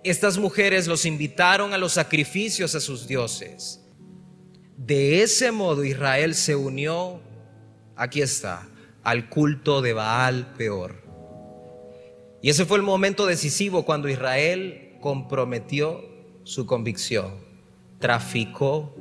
Estas 0.03 0.37
mujeres 0.37 0.87
los 0.87 1.05
invitaron 1.05 1.73
a 1.73 1.77
los 1.77 1.93
sacrificios 1.93 2.73
a 2.73 2.79
sus 2.79 3.05
dioses. 3.05 3.83
De 4.77 5.21
ese 5.21 5.51
modo 5.51 5.83
Israel 5.83 6.33
se 6.33 6.55
unió, 6.55 7.19
aquí 7.95 8.21
está, 8.21 8.69
al 9.03 9.29
culto 9.29 9.81
de 9.81 9.93
Baal 9.93 10.53
peor. 10.57 11.03
Y 12.41 12.49
ese 12.49 12.65
fue 12.65 12.77
el 12.77 12.83
momento 12.83 13.25
decisivo 13.25 13.83
cuando 13.83 14.07
Israel 14.07 14.95
comprometió 15.01 16.05
su 16.43 16.65
convicción, 16.65 17.45
traficó 17.99 18.95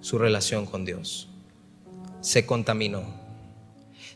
su 0.00 0.18
relación 0.18 0.66
con 0.66 0.84
Dios, 0.84 1.28
se 2.20 2.44
contaminó. 2.46 3.17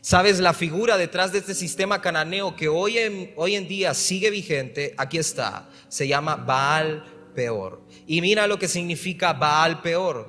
¿Sabes? 0.03 0.41
La 0.41 0.53
figura 0.53 0.97
detrás 0.97 1.31
de 1.31 1.39
este 1.39 1.55
sistema 1.55 2.01
cananeo 2.01 2.57
que 2.57 2.67
hoy 2.67 2.97
en, 2.97 3.31
hoy 3.37 3.55
en 3.55 3.69
día 3.69 3.93
sigue 3.93 4.29
vigente, 4.31 4.93
aquí 4.97 5.17
está, 5.17 5.69
se 5.87 6.09
llama 6.09 6.35
Baal 6.35 7.05
Peor. 7.33 7.87
Y 8.05 8.19
mira 8.19 8.45
lo 8.45 8.59
que 8.59 8.67
significa 8.67 9.31
Baal 9.31 9.81
Peor. 9.81 10.27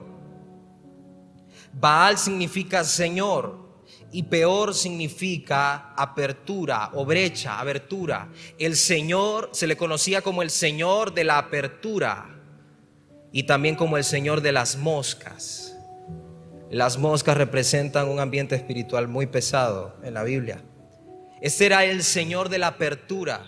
Baal 1.72 2.18
significa 2.18 2.84
Señor 2.84 3.82
y 4.12 4.22
peor 4.22 4.74
significa 4.74 5.92
apertura 5.96 6.90
o 6.94 7.04
brecha, 7.04 7.58
abertura. 7.58 8.28
El 8.56 8.76
Señor 8.76 9.50
se 9.52 9.66
le 9.66 9.76
conocía 9.76 10.22
como 10.22 10.42
el 10.42 10.50
Señor 10.50 11.12
de 11.14 11.24
la 11.24 11.38
apertura 11.38 12.40
y 13.32 13.42
también 13.42 13.74
como 13.74 13.96
el 13.96 14.04
Señor 14.04 14.40
de 14.40 14.52
las 14.52 14.76
moscas. 14.76 15.73
Las 16.74 16.98
moscas 16.98 17.36
representan 17.36 18.08
un 18.08 18.18
ambiente 18.18 18.56
espiritual 18.56 19.06
muy 19.06 19.26
pesado 19.26 19.94
en 20.02 20.12
la 20.12 20.24
Biblia. 20.24 20.60
Este 21.40 21.66
era 21.66 21.84
el 21.84 22.02
Señor 22.02 22.48
de 22.48 22.58
la 22.58 22.66
apertura, 22.66 23.46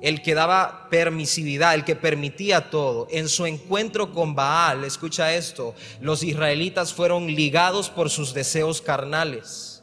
el 0.00 0.22
que 0.22 0.34
daba 0.34 0.88
permisividad, 0.88 1.74
el 1.74 1.84
que 1.84 1.94
permitía 1.94 2.70
todo. 2.70 3.06
En 3.10 3.28
su 3.28 3.44
encuentro 3.44 4.14
con 4.14 4.34
Baal, 4.34 4.84
escucha 4.84 5.34
esto, 5.34 5.74
los 6.00 6.22
israelitas 6.22 6.94
fueron 6.94 7.26
ligados 7.26 7.90
por 7.90 8.08
sus 8.08 8.32
deseos 8.32 8.80
carnales. 8.80 9.82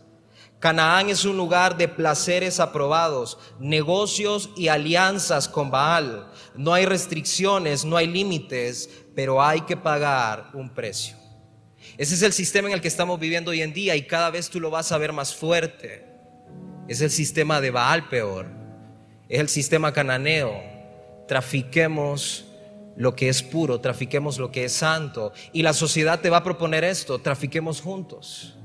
Canaán 0.57 1.11
es 1.11 1.25
un 1.25 1.37
lugar 1.37 1.77
de 1.77 1.87
placeres 1.87 2.59
aprobados, 2.59 3.37
negocios 3.59 4.49
y 4.57 4.69
alianzas 4.69 5.47
con 5.47 5.69
Baal. 5.69 6.31
No 6.55 6.73
hay 6.73 6.87
restricciones, 6.87 7.85
no 7.85 7.95
hay 7.95 8.07
límites, 8.07 8.89
pero 9.13 9.39
hay 9.39 9.61
que 9.61 9.77
pagar 9.77 10.49
un 10.55 10.73
precio. 10.73 11.22
Ese 11.97 12.15
es 12.15 12.21
el 12.23 12.33
sistema 12.33 12.67
en 12.67 12.73
el 12.73 12.81
que 12.81 12.87
estamos 12.87 13.19
viviendo 13.19 13.51
hoy 13.51 13.61
en 13.61 13.73
día 13.73 13.95
y 13.95 14.03
cada 14.03 14.31
vez 14.31 14.49
tú 14.49 14.59
lo 14.59 14.71
vas 14.71 14.91
a 14.91 14.97
ver 14.97 15.13
más 15.13 15.35
fuerte. 15.35 16.05
Es 16.87 17.01
el 17.01 17.11
sistema 17.11 17.61
de 17.61 17.71
Baal 17.71 18.09
peor. 18.09 18.47
Es 19.29 19.39
el 19.39 19.49
sistema 19.49 19.93
cananeo. 19.93 20.61
Trafiquemos 21.27 22.45
lo 22.95 23.15
que 23.15 23.29
es 23.29 23.41
puro, 23.43 23.79
trafiquemos 23.79 24.37
lo 24.37 24.51
que 24.51 24.65
es 24.65 24.73
santo. 24.73 25.33
Y 25.51 25.61
la 25.61 25.73
sociedad 25.73 26.19
te 26.19 26.29
va 26.29 26.37
a 26.37 26.43
proponer 26.43 26.83
esto, 26.83 27.19
trafiquemos 27.19 27.81
juntos. 27.81 28.55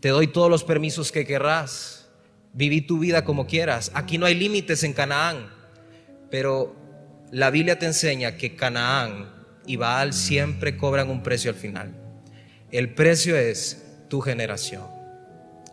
Te 0.00 0.10
doy 0.10 0.28
todos 0.28 0.50
los 0.50 0.64
permisos 0.64 1.10
que 1.10 1.26
querrás. 1.26 2.08
Viví 2.52 2.80
tu 2.80 2.98
vida 2.98 3.24
como 3.24 3.46
quieras. 3.46 3.90
Aquí 3.94 4.18
no 4.18 4.26
hay 4.26 4.34
límites 4.34 4.84
en 4.84 4.92
Canaán. 4.92 5.50
Pero 6.30 6.76
la 7.32 7.50
Biblia 7.50 7.78
te 7.78 7.86
enseña 7.86 8.36
que 8.36 8.54
Canaán 8.54 9.37
y 9.68 9.76
Baal 9.76 10.14
siempre 10.14 10.76
cobran 10.76 11.10
un 11.10 11.22
precio 11.22 11.50
al 11.50 11.56
final. 11.56 11.94
El 12.72 12.94
precio 12.94 13.36
es 13.36 13.84
tu 14.08 14.20
generación. 14.20 14.82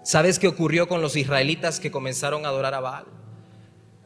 ¿Sabes 0.03 0.37
qué 0.37 0.47
ocurrió 0.47 0.87
con 0.87 1.01
los 1.01 1.15
israelitas 1.15 1.79
que 1.79 1.91
comenzaron 1.91 2.45
a 2.45 2.49
adorar 2.49 2.73
a 2.73 2.81
Baal? 2.81 3.05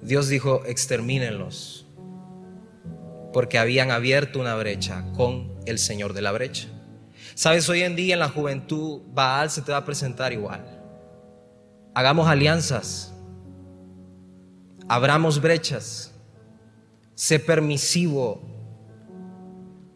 Dios 0.01 0.29
dijo, 0.29 0.63
extermínenlos, 0.65 1.88
porque 3.34 3.58
habían 3.58 3.91
abierto 3.91 4.39
una 4.39 4.55
brecha 4.55 5.05
con 5.17 5.51
el 5.65 5.79
Señor 5.79 6.13
de 6.13 6.22
la 6.22 6.31
brecha. 6.31 6.69
¿Sabes? 7.34 7.67
Hoy 7.67 7.81
en 7.81 7.96
día 7.96 8.13
en 8.13 8.19
la 8.19 8.29
juventud 8.29 9.01
Baal 9.12 9.50
se 9.50 9.62
te 9.63 9.72
va 9.72 9.79
a 9.79 9.86
presentar 9.86 10.31
igual. 10.31 10.63
Hagamos 11.96 12.27
alianzas, 12.27 13.12
abramos 14.88 15.41
brechas, 15.41 16.13
sé 17.15 17.39
permisivo, 17.39 18.59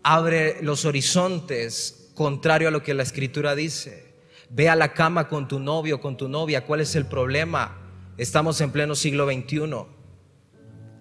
abre 0.03 0.61
los 0.61 0.85
horizontes 0.85 2.11
contrario 2.13 2.67
a 2.67 2.71
lo 2.71 2.83
que 2.83 2.93
la 2.93 3.03
escritura 3.03 3.55
dice. 3.55 4.13
Ve 4.49 4.69
a 4.69 4.75
la 4.75 4.93
cama 4.93 5.27
con 5.29 5.47
tu 5.47 5.59
novio, 5.59 5.99
con 5.99 6.17
tu 6.17 6.27
novia, 6.27 6.65
¿cuál 6.65 6.81
es 6.81 6.95
el 6.95 7.05
problema? 7.05 7.77
Estamos 8.17 8.61
en 8.61 8.71
pleno 8.71 8.93
siglo 8.93 9.25
XXI. 9.25 9.57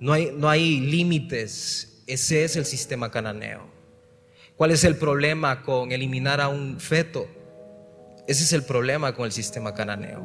No 0.01 0.13
hay, 0.13 0.33
no 0.35 0.49
hay 0.49 0.81
límites. 0.81 2.03
Ese 2.07 2.45
es 2.45 2.57
el 2.57 2.65
sistema 2.65 3.11
cananeo. 3.11 3.71
¿Cuál 4.57 4.71
es 4.71 4.85
el 4.85 4.97
problema 4.97 5.63
con 5.63 5.93
eliminar 5.93 6.41
a 6.41 6.49
un 6.49 6.81
feto? 6.81 7.27
Ese 8.27 8.45
es 8.45 8.53
el 8.53 8.65
problema 8.65 9.15
con 9.15 9.27
el 9.27 9.33
sistema 9.33 9.75
cananeo. 9.75 10.23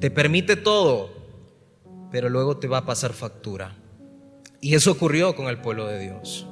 Te 0.00 0.10
permite 0.10 0.56
todo, 0.56 1.10
pero 2.10 2.28
luego 2.28 2.56
te 2.58 2.68
va 2.68 2.78
a 2.78 2.86
pasar 2.86 3.12
factura. 3.12 3.76
Y 4.60 4.74
eso 4.74 4.92
ocurrió 4.92 5.34
con 5.34 5.48
el 5.48 5.60
pueblo 5.60 5.86
de 5.86 5.98
Dios. 5.98 6.46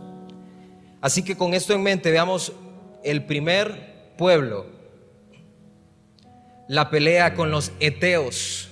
Así 1.07 1.23
que 1.23 1.37
con 1.37 1.55
esto 1.55 1.73
en 1.73 1.85
mente 1.85 2.11
veamos 2.11 2.53
el 3.05 3.27
primer 3.27 4.15
pueblo, 4.19 4.67
la 6.67 6.91
pelea 6.91 7.35
con 7.35 7.53
los 7.53 7.71
eteos. 7.79 8.71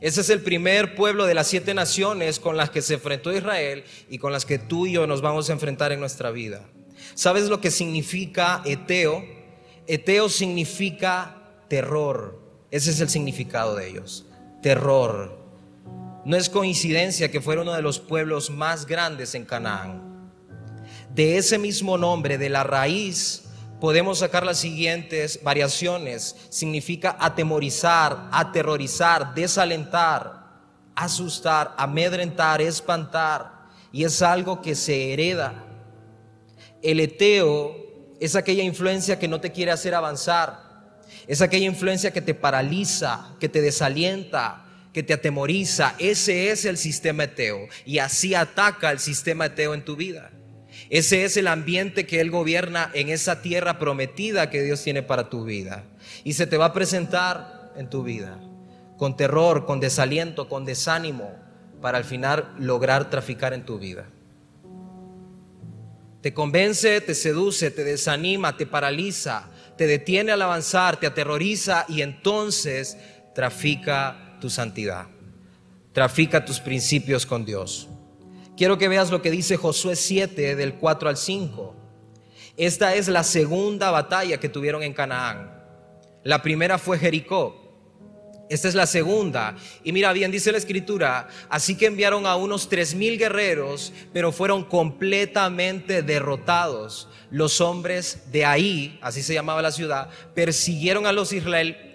Ese 0.00 0.22
es 0.22 0.30
el 0.30 0.40
primer 0.40 0.94
pueblo 0.94 1.26
de 1.26 1.34
las 1.34 1.48
siete 1.48 1.74
naciones 1.74 2.40
con 2.40 2.56
las 2.56 2.70
que 2.70 2.80
se 2.80 2.94
enfrentó 2.94 3.30
Israel 3.30 3.84
y 4.08 4.16
con 4.16 4.32
las 4.32 4.46
que 4.46 4.58
tú 4.58 4.86
y 4.86 4.92
yo 4.92 5.06
nos 5.06 5.20
vamos 5.20 5.50
a 5.50 5.52
enfrentar 5.52 5.92
en 5.92 6.00
nuestra 6.00 6.30
vida. 6.30 6.64
¿Sabes 7.14 7.50
lo 7.50 7.60
que 7.60 7.70
significa 7.70 8.62
eteo? 8.64 9.22
Eteo 9.86 10.30
significa 10.30 11.42
terror. 11.68 12.40
Ese 12.70 12.90
es 12.90 13.00
el 13.00 13.10
significado 13.10 13.76
de 13.76 13.86
ellos. 13.86 14.24
Terror. 14.62 15.38
No 16.24 16.38
es 16.38 16.48
coincidencia 16.48 17.30
que 17.30 17.42
fuera 17.42 17.60
uno 17.60 17.74
de 17.74 17.82
los 17.82 17.98
pueblos 17.98 18.48
más 18.48 18.86
grandes 18.86 19.34
en 19.34 19.44
Canaán. 19.44 20.09
De 21.14 21.38
ese 21.38 21.58
mismo 21.58 21.98
nombre, 21.98 22.38
de 22.38 22.48
la 22.48 22.62
raíz, 22.62 23.44
podemos 23.80 24.18
sacar 24.18 24.46
las 24.46 24.58
siguientes 24.58 25.40
variaciones. 25.42 26.36
Significa 26.50 27.16
atemorizar, 27.18 28.28
aterrorizar, 28.30 29.34
desalentar, 29.34 30.44
asustar, 30.94 31.74
amedrentar, 31.76 32.60
espantar. 32.60 33.52
Y 33.92 34.04
es 34.04 34.22
algo 34.22 34.62
que 34.62 34.76
se 34.76 35.12
hereda. 35.12 35.64
El 36.80 37.00
eteo 37.00 37.76
es 38.20 38.36
aquella 38.36 38.62
influencia 38.62 39.18
que 39.18 39.28
no 39.28 39.40
te 39.40 39.50
quiere 39.50 39.72
hacer 39.72 39.94
avanzar. 39.94 40.70
Es 41.26 41.42
aquella 41.42 41.66
influencia 41.66 42.12
que 42.12 42.22
te 42.22 42.34
paraliza, 42.34 43.34
que 43.40 43.48
te 43.48 43.60
desalienta, 43.60 44.64
que 44.92 45.02
te 45.02 45.12
atemoriza. 45.12 45.94
Ese 45.98 46.50
es 46.50 46.64
el 46.64 46.76
sistema 46.76 47.24
eteo. 47.24 47.66
Y 47.84 47.98
así 47.98 48.34
ataca 48.34 48.92
el 48.92 49.00
sistema 49.00 49.46
eteo 49.46 49.74
en 49.74 49.84
tu 49.84 49.96
vida. 49.96 50.30
Ese 50.90 51.24
es 51.24 51.36
el 51.36 51.46
ambiente 51.46 52.04
que 52.04 52.20
Él 52.20 52.30
gobierna 52.30 52.90
en 52.94 53.08
esa 53.08 53.42
tierra 53.42 53.78
prometida 53.78 54.50
que 54.50 54.62
Dios 54.62 54.82
tiene 54.82 55.02
para 55.02 55.30
tu 55.30 55.44
vida. 55.44 55.84
Y 56.24 56.32
se 56.32 56.48
te 56.48 56.58
va 56.58 56.66
a 56.66 56.72
presentar 56.72 57.72
en 57.76 57.88
tu 57.88 58.02
vida 58.02 58.38
con 58.98 59.16
terror, 59.16 59.64
con 59.64 59.80
desaliento, 59.80 60.46
con 60.46 60.66
desánimo, 60.66 61.32
para 61.80 61.96
al 61.96 62.04
final 62.04 62.54
lograr 62.58 63.08
traficar 63.08 63.54
en 63.54 63.64
tu 63.64 63.78
vida. 63.78 64.04
Te 66.20 66.34
convence, 66.34 67.00
te 67.00 67.14
seduce, 67.14 67.70
te 67.70 67.82
desanima, 67.82 68.58
te 68.58 68.66
paraliza, 68.66 69.48
te 69.78 69.86
detiene 69.86 70.32
al 70.32 70.42
avanzar, 70.42 70.98
te 70.98 71.06
aterroriza 71.06 71.86
y 71.88 72.02
entonces 72.02 72.98
trafica 73.34 74.36
tu 74.38 74.50
santidad. 74.50 75.06
Trafica 75.94 76.44
tus 76.44 76.60
principios 76.60 77.24
con 77.24 77.46
Dios. 77.46 77.88
Quiero 78.60 78.76
que 78.76 78.88
veas 78.88 79.10
lo 79.10 79.22
que 79.22 79.30
dice 79.30 79.56
Josué 79.56 79.96
7 79.96 80.54
del 80.54 80.74
4 80.74 81.08
al 81.08 81.16
5. 81.16 81.74
Esta 82.58 82.94
es 82.94 83.08
la 83.08 83.24
segunda 83.24 83.90
batalla 83.90 84.38
que 84.38 84.50
tuvieron 84.50 84.82
en 84.82 84.92
Canaán. 84.92 85.50
La 86.24 86.42
primera 86.42 86.76
fue 86.76 86.98
Jericó. 86.98 87.56
Esta 88.50 88.68
es 88.68 88.74
la 88.74 88.86
segunda. 88.86 89.56
Y 89.82 89.92
mira 89.92 90.12
bien, 90.12 90.30
dice 90.30 90.52
la 90.52 90.58
escritura, 90.58 91.28
así 91.48 91.74
que 91.74 91.86
enviaron 91.86 92.26
a 92.26 92.36
unos 92.36 92.68
tres 92.68 92.94
mil 92.94 93.16
guerreros, 93.16 93.94
pero 94.12 94.30
fueron 94.30 94.64
completamente 94.64 96.02
derrotados. 96.02 97.08
Los 97.30 97.62
hombres 97.62 98.30
de 98.30 98.44
ahí, 98.44 98.98
así 99.00 99.22
se 99.22 99.32
llamaba 99.32 99.62
la 99.62 99.72
ciudad, 99.72 100.10
persiguieron 100.34 101.06
a 101.06 101.12
los, 101.12 101.32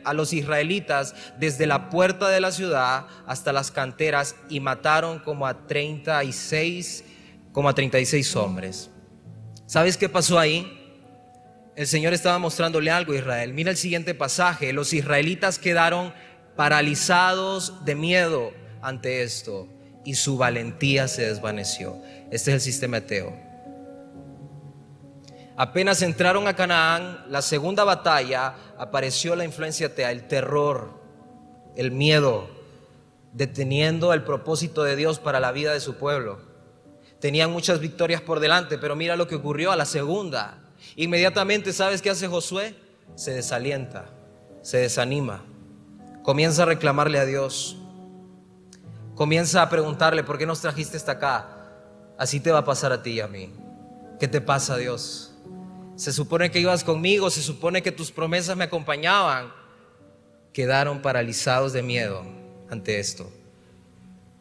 a 0.06 0.14
los 0.14 0.34
israelitas 0.34 1.16
desde 1.38 1.68
la 1.68 1.90
puerta 1.90 2.30
de 2.30 2.40
la 2.40 2.52
ciudad 2.52 3.08
hasta 3.26 3.52
las 3.52 3.72
canteras 3.72 4.36
y 4.50 4.60
mataron 4.60 5.20
como 5.20 5.48
a 5.48 5.68
36, 5.68 7.04
como 7.52 7.70
a 7.70 7.76
36 7.76 8.36
hombres. 8.36 8.90
¿Sabes 9.66 9.98
qué 9.98 10.08
pasó 10.10 10.40
ahí? 10.40 10.82
El 11.76 11.88
Señor 11.88 12.14
estaba 12.14 12.40
mostrándole 12.40 12.92
algo 12.92 13.14
a 13.14 13.18
Israel. 13.18 13.54
Mira 13.54 13.72
el 13.72 13.78
siguiente 13.78 14.14
pasaje. 14.14 14.72
Los 14.72 14.94
israelitas 14.94 15.60
quedaron 15.60 16.14
paralizados 16.56 17.84
de 17.84 17.96
miedo 17.96 18.54
ante 18.82 19.24
esto 19.24 19.68
y 20.06 20.16
su 20.16 20.38
valentía 20.38 21.08
se 21.08 21.28
desvaneció. 21.28 22.02
Este 22.32 22.52
es 22.52 22.56
el 22.56 22.62
sistema 22.62 22.98
eteo. 22.98 23.45
Apenas 25.58 26.02
entraron 26.02 26.48
a 26.48 26.56
Canaán, 26.56 27.26
la 27.30 27.42
segunda 27.42 27.84
batalla, 27.84 28.56
apareció 28.78 29.36
la 29.36 29.46
influencia 29.46 29.88
atea, 29.88 30.12
el 30.12 30.28
terror, 30.28 31.02
el 31.78 31.92
miedo, 31.92 32.50
deteniendo 33.32 34.14
el 34.14 34.24
propósito 34.24 34.84
de 34.84 34.96
Dios 34.96 35.20
para 35.20 35.40
la 35.40 35.52
vida 35.52 35.72
de 35.72 35.80
su 35.80 35.96
pueblo. 35.96 36.40
Tenían 37.20 37.52
muchas 37.52 37.80
victorias 37.80 38.22
por 38.22 38.40
delante, 38.40 38.78
pero 38.78 38.96
mira 38.96 39.16
lo 39.16 39.28
que 39.28 39.36
ocurrió 39.36 39.72
a 39.72 39.78
la 39.78 39.86
segunda. 39.86 40.60
Inmediatamente, 40.98 41.72
¿sabes 41.72 42.02
qué 42.02 42.10
hace 42.10 42.28
Josué? 42.28 42.76
Se 43.16 43.32
desalienta, 43.32 44.10
se 44.62 44.78
desanima 44.78 45.44
Comienza 46.26 46.64
a 46.64 46.66
reclamarle 46.66 47.20
a 47.20 47.26
Dios. 47.26 47.78
Comienza 49.14 49.62
a 49.62 49.70
preguntarle, 49.70 50.24
¿por 50.24 50.40
qué 50.40 50.48
nos 50.48 50.60
trajiste 50.60 50.98
hasta 50.98 51.14
acá? 51.14 51.48
Así 52.18 52.40
te 52.40 52.52
va 52.52 52.60
a 52.60 52.66
pasar 52.66 52.92
a 52.92 53.04
ti 53.04 53.12
y 53.12 53.20
a 53.20 53.28
mí. 53.28 53.54
¿Qué 54.20 54.28
te 54.28 54.42
pasa, 54.42 54.76
Dios? 54.76 55.35
Se 55.96 56.12
supone 56.12 56.52
que 56.52 56.60
ibas 56.60 56.84
conmigo, 56.84 57.30
se 57.30 57.42
supone 57.42 57.82
que 57.82 57.92
tus 57.92 58.12
promesas 58.12 58.58
me 58.58 58.66
acompañaban. 58.66 59.52
Quedaron 60.54 61.02
paralizados 61.02 61.74
de 61.74 61.82
miedo 61.82 62.24
ante 62.70 63.00
esto. 63.00 63.32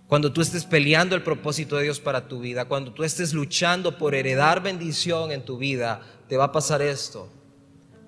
Cuando 0.09 0.33
tú 0.33 0.40
estés 0.40 0.64
peleando 0.64 1.14
el 1.17 1.23
propósito 1.23 1.77
de 1.77 1.85
Dios 1.85 2.01
para 2.01 2.29
tu 2.29 2.40
vida, 2.40 2.67
cuando 2.67 2.93
tú 2.93 3.05
estés 3.05 3.33
luchando 3.33 3.99
por 3.99 4.14
heredar 4.14 4.62
bendición 4.62 5.33
en 5.33 5.45
tu 5.45 5.59
vida, 5.59 6.03
te 6.29 6.37
va 6.37 6.45
a 6.45 6.53
pasar 6.53 6.83
esto 6.83 7.29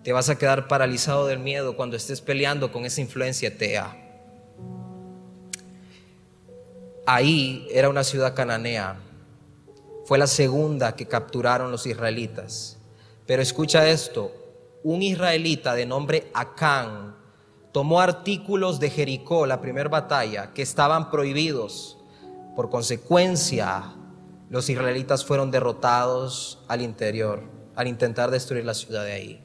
te 0.06 0.12
vas 0.12 0.28
a 0.28 0.38
quedar 0.38 0.68
paralizado 0.68 1.26
del 1.26 1.40
miedo 1.40 1.74
cuando 1.74 1.96
estés 1.96 2.20
peleando 2.20 2.70
con 2.70 2.84
esa 2.84 3.00
influencia 3.00 3.58
tea. 3.58 3.96
Ahí 7.04 7.66
era 7.72 7.88
una 7.88 8.04
ciudad 8.04 8.32
cananea. 8.32 9.00
Fue 10.04 10.16
la 10.16 10.28
segunda 10.28 10.94
que 10.94 11.06
capturaron 11.06 11.72
los 11.72 11.86
israelitas. 11.86 12.78
Pero 13.26 13.42
escucha 13.42 13.88
esto, 13.88 14.32
un 14.84 15.02
israelita 15.02 15.74
de 15.74 15.84
nombre 15.84 16.30
Acán 16.32 17.16
tomó 17.72 18.00
artículos 18.00 18.78
de 18.78 18.88
Jericó, 18.88 19.46
la 19.46 19.60
primera 19.60 19.88
batalla, 19.88 20.54
que 20.54 20.62
estaban 20.62 21.10
prohibidos. 21.10 21.98
Por 22.54 22.70
consecuencia, 22.70 23.94
los 24.48 24.70
israelitas 24.70 25.24
fueron 25.24 25.50
derrotados 25.50 26.64
al 26.68 26.82
interior, 26.82 27.42
al 27.74 27.88
intentar 27.88 28.30
destruir 28.30 28.64
la 28.64 28.74
ciudad 28.74 29.04
de 29.04 29.12
ahí. 29.12 29.44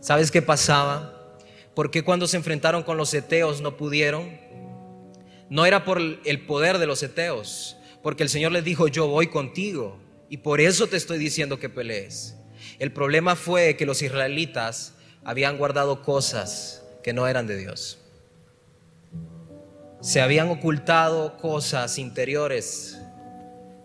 ¿Sabes 0.00 0.30
qué 0.30 0.42
pasaba? 0.42 1.38
¿Por 1.74 1.90
qué 1.90 2.02
cuando 2.02 2.26
se 2.26 2.36
enfrentaron 2.36 2.82
con 2.82 2.96
los 2.96 3.14
eteos 3.14 3.60
no 3.60 3.76
pudieron? 3.76 4.38
No 5.48 5.64
era 5.64 5.84
por 5.84 6.00
el 6.00 6.46
poder 6.46 6.78
de 6.78 6.86
los 6.86 7.02
eteos, 7.02 7.76
porque 8.02 8.24
el 8.24 8.28
Señor 8.28 8.50
les 8.52 8.64
dijo, 8.64 8.88
yo 8.88 9.06
voy 9.06 9.28
contigo. 9.28 9.98
y 10.28 10.38
por 10.38 10.60
eso 10.60 10.88
te 10.88 10.96
estoy 10.96 11.18
diciendo 11.18 11.60
que 11.60 11.68
pelees. 11.68 12.36
El 12.78 12.92
problema 12.92 13.36
fue 13.36 13.76
que 13.76 13.86
los 13.86 14.02
israelitas 14.02 14.92
habían 15.24 15.56
guardado 15.56 16.02
cosas 16.02 16.84
que 17.02 17.12
no 17.12 17.26
eran 17.26 17.46
de 17.46 17.56
Dios. 17.56 17.98
Se 20.00 20.20
habían 20.20 20.50
ocultado 20.50 21.38
cosas 21.38 21.98
interiores, 21.98 23.00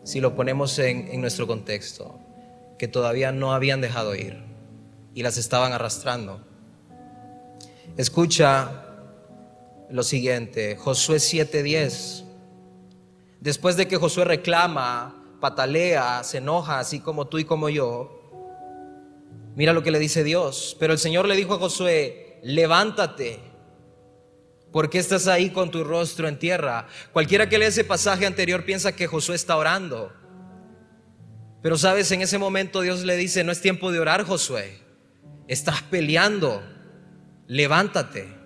si 0.03 0.19
lo 0.19 0.35
ponemos 0.35 0.77
en, 0.79 1.21
nuestro 1.21 1.47
contexto, 1.47 2.19
que 2.77 2.87
todavía 2.87 3.31
no 3.31 3.53
habían 3.53 3.79
dejado 3.79 4.13
ir 4.13 4.43
y 5.15 5.23
las 5.23 5.37
estaban 5.37 5.71
arrastrando. 5.71 6.41
Escucha 7.95 8.85
lo 9.89 10.03
siguiente, 10.03 10.75
Josué 10.75 11.17
7:10. 11.17 12.25
Después 13.39 13.77
de 13.77 13.87
que 13.87 13.97
Josué 13.97 14.25
reclama, 14.25 15.37
patalea, 15.39 16.23
se 16.23 16.39
enoja, 16.39 16.79
así 16.79 16.99
como 16.99 17.27
tú 17.27 17.39
y 17.39 17.45
como 17.45 17.69
yo, 17.69 18.20
mira 19.55 19.73
lo 19.73 19.83
que 19.83 19.91
le 19.91 19.99
dice 19.99 20.23
Dios. 20.23 20.75
Pero 20.79 20.93
el 20.93 20.99
Señor 20.99 21.27
le 21.27 21.35
dijo 21.35 21.53
a 21.53 21.59
Josué, 21.59 22.39
levántate, 22.43 23.39
porque 24.71 24.99
estás 24.99 25.27
ahí 25.27 25.49
con 25.49 25.71
tu 25.71 25.83
rostro 25.83 26.27
en 26.27 26.39
tierra. 26.39 26.87
Cualquiera 27.11 27.49
que 27.49 27.57
lee 27.57 27.65
ese 27.65 27.83
pasaje 27.83 28.25
anterior 28.25 28.63
piensa 28.63 28.95
que 28.95 29.07
Josué 29.07 29.35
está 29.35 29.57
orando. 29.57 30.13
Pero 31.61 31.77
sabes, 31.77 32.11
en 32.11 32.21
ese 32.21 32.37
momento 32.37 32.81
Dios 32.81 33.03
le 33.03 33.17
dice, 33.17 33.43
no 33.43 33.51
es 33.51 33.61
tiempo 33.61 33.91
de 33.91 33.99
orar, 33.99 34.23
Josué. 34.23 34.79
Estás 35.47 35.81
peleando. 35.83 36.63
Levántate. 37.47 38.41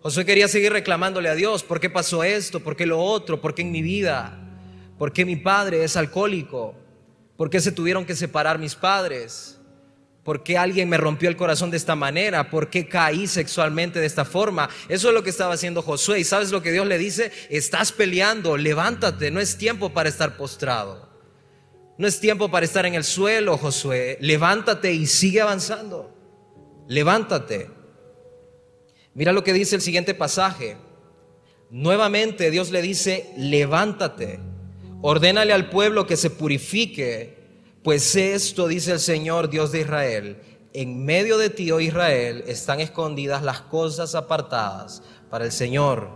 Josué 0.00 0.24
quería 0.24 0.48
seguir 0.48 0.72
reclamándole 0.72 1.28
a 1.28 1.34
Dios, 1.34 1.62
¿por 1.62 1.78
qué 1.78 1.90
pasó 1.90 2.24
esto? 2.24 2.60
¿Por 2.60 2.74
qué 2.74 2.86
lo 2.86 3.02
otro? 3.02 3.40
¿Por 3.40 3.54
qué 3.54 3.62
en 3.62 3.70
mi 3.70 3.82
vida? 3.82 4.38
¿Por 4.96 5.12
qué 5.12 5.26
mi 5.26 5.36
padre 5.36 5.84
es 5.84 5.96
alcohólico? 5.96 6.74
¿Por 7.36 7.50
qué 7.50 7.60
se 7.60 7.72
tuvieron 7.72 8.06
que 8.06 8.14
separar 8.14 8.58
mis 8.58 8.74
padres? 8.74 9.59
¿Por 10.24 10.42
qué 10.42 10.58
alguien 10.58 10.88
me 10.88 10.98
rompió 10.98 11.28
el 11.28 11.36
corazón 11.36 11.70
de 11.70 11.78
esta 11.78 11.96
manera? 11.96 12.50
¿Por 12.50 12.68
qué 12.68 12.86
caí 12.86 13.26
sexualmente 13.26 14.00
de 14.00 14.06
esta 14.06 14.24
forma? 14.24 14.68
Eso 14.88 15.08
es 15.08 15.14
lo 15.14 15.22
que 15.22 15.30
estaba 15.30 15.54
haciendo 15.54 15.82
Josué. 15.82 16.20
¿Y 16.20 16.24
sabes 16.24 16.50
lo 16.50 16.62
que 16.62 16.72
Dios 16.72 16.86
le 16.86 16.98
dice? 16.98 17.32
Estás 17.48 17.90
peleando, 17.92 18.56
levántate, 18.56 19.30
no 19.30 19.40
es 19.40 19.56
tiempo 19.56 19.90
para 19.90 20.08
estar 20.08 20.36
postrado. 20.36 21.08
No 21.96 22.06
es 22.06 22.20
tiempo 22.20 22.50
para 22.50 22.64
estar 22.64 22.86
en 22.86 22.94
el 22.94 23.04
suelo, 23.04 23.56
Josué. 23.56 24.18
Levántate 24.20 24.92
y 24.92 25.06
sigue 25.06 25.40
avanzando. 25.40 26.14
Levántate. 26.88 27.70
Mira 29.14 29.32
lo 29.32 29.44
que 29.44 29.52
dice 29.52 29.76
el 29.76 29.82
siguiente 29.82 30.14
pasaje. 30.14 30.76
Nuevamente 31.70 32.50
Dios 32.50 32.70
le 32.70 32.82
dice, 32.82 33.30
levántate, 33.36 34.40
ordénale 35.02 35.52
al 35.52 35.70
pueblo 35.70 36.06
que 36.06 36.16
se 36.16 36.30
purifique, 36.30 37.39
pues 37.82 38.14
esto 38.14 38.68
dice 38.68 38.92
el 38.92 39.00
Señor 39.00 39.48
Dios 39.48 39.72
de 39.72 39.80
Israel, 39.80 40.36
en 40.72 41.04
medio 41.04 41.38
de 41.38 41.50
ti, 41.50 41.70
oh 41.72 41.80
Israel, 41.80 42.44
están 42.46 42.80
escondidas 42.80 43.42
las 43.42 43.60
cosas 43.62 44.14
apartadas 44.14 45.02
para 45.30 45.46
el 45.46 45.52
Señor. 45.52 46.10